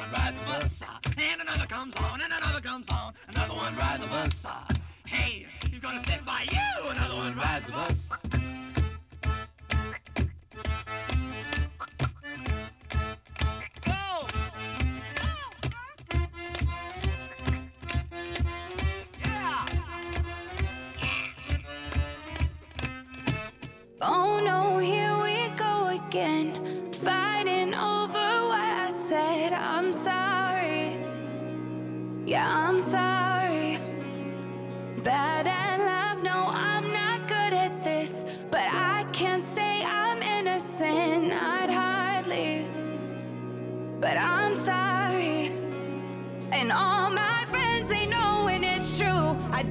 one 0.03 0.13
rides 0.13 0.37
the 0.37 0.45
bus, 0.45 0.83
and 1.17 1.41
another 1.41 1.67
comes 1.67 1.95
on, 1.97 2.21
and 2.21 2.33
another 2.33 2.61
comes 2.61 2.89
on, 2.89 3.13
another 3.29 3.55
one 3.55 3.77
rides 3.77 4.03
the 4.03 4.09
bus. 4.09 4.47
Hey, 5.07 5.47
he's 5.71 5.81
gonna 5.81 6.03
sit 6.05 6.25
by 6.25 6.47
you, 6.51 6.91
another 6.91 7.17
one 7.17 7.37
rides 7.37 7.67
the 7.67 7.73
bus. 7.73 8.82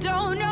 don't 0.02 0.36
know 0.36 0.51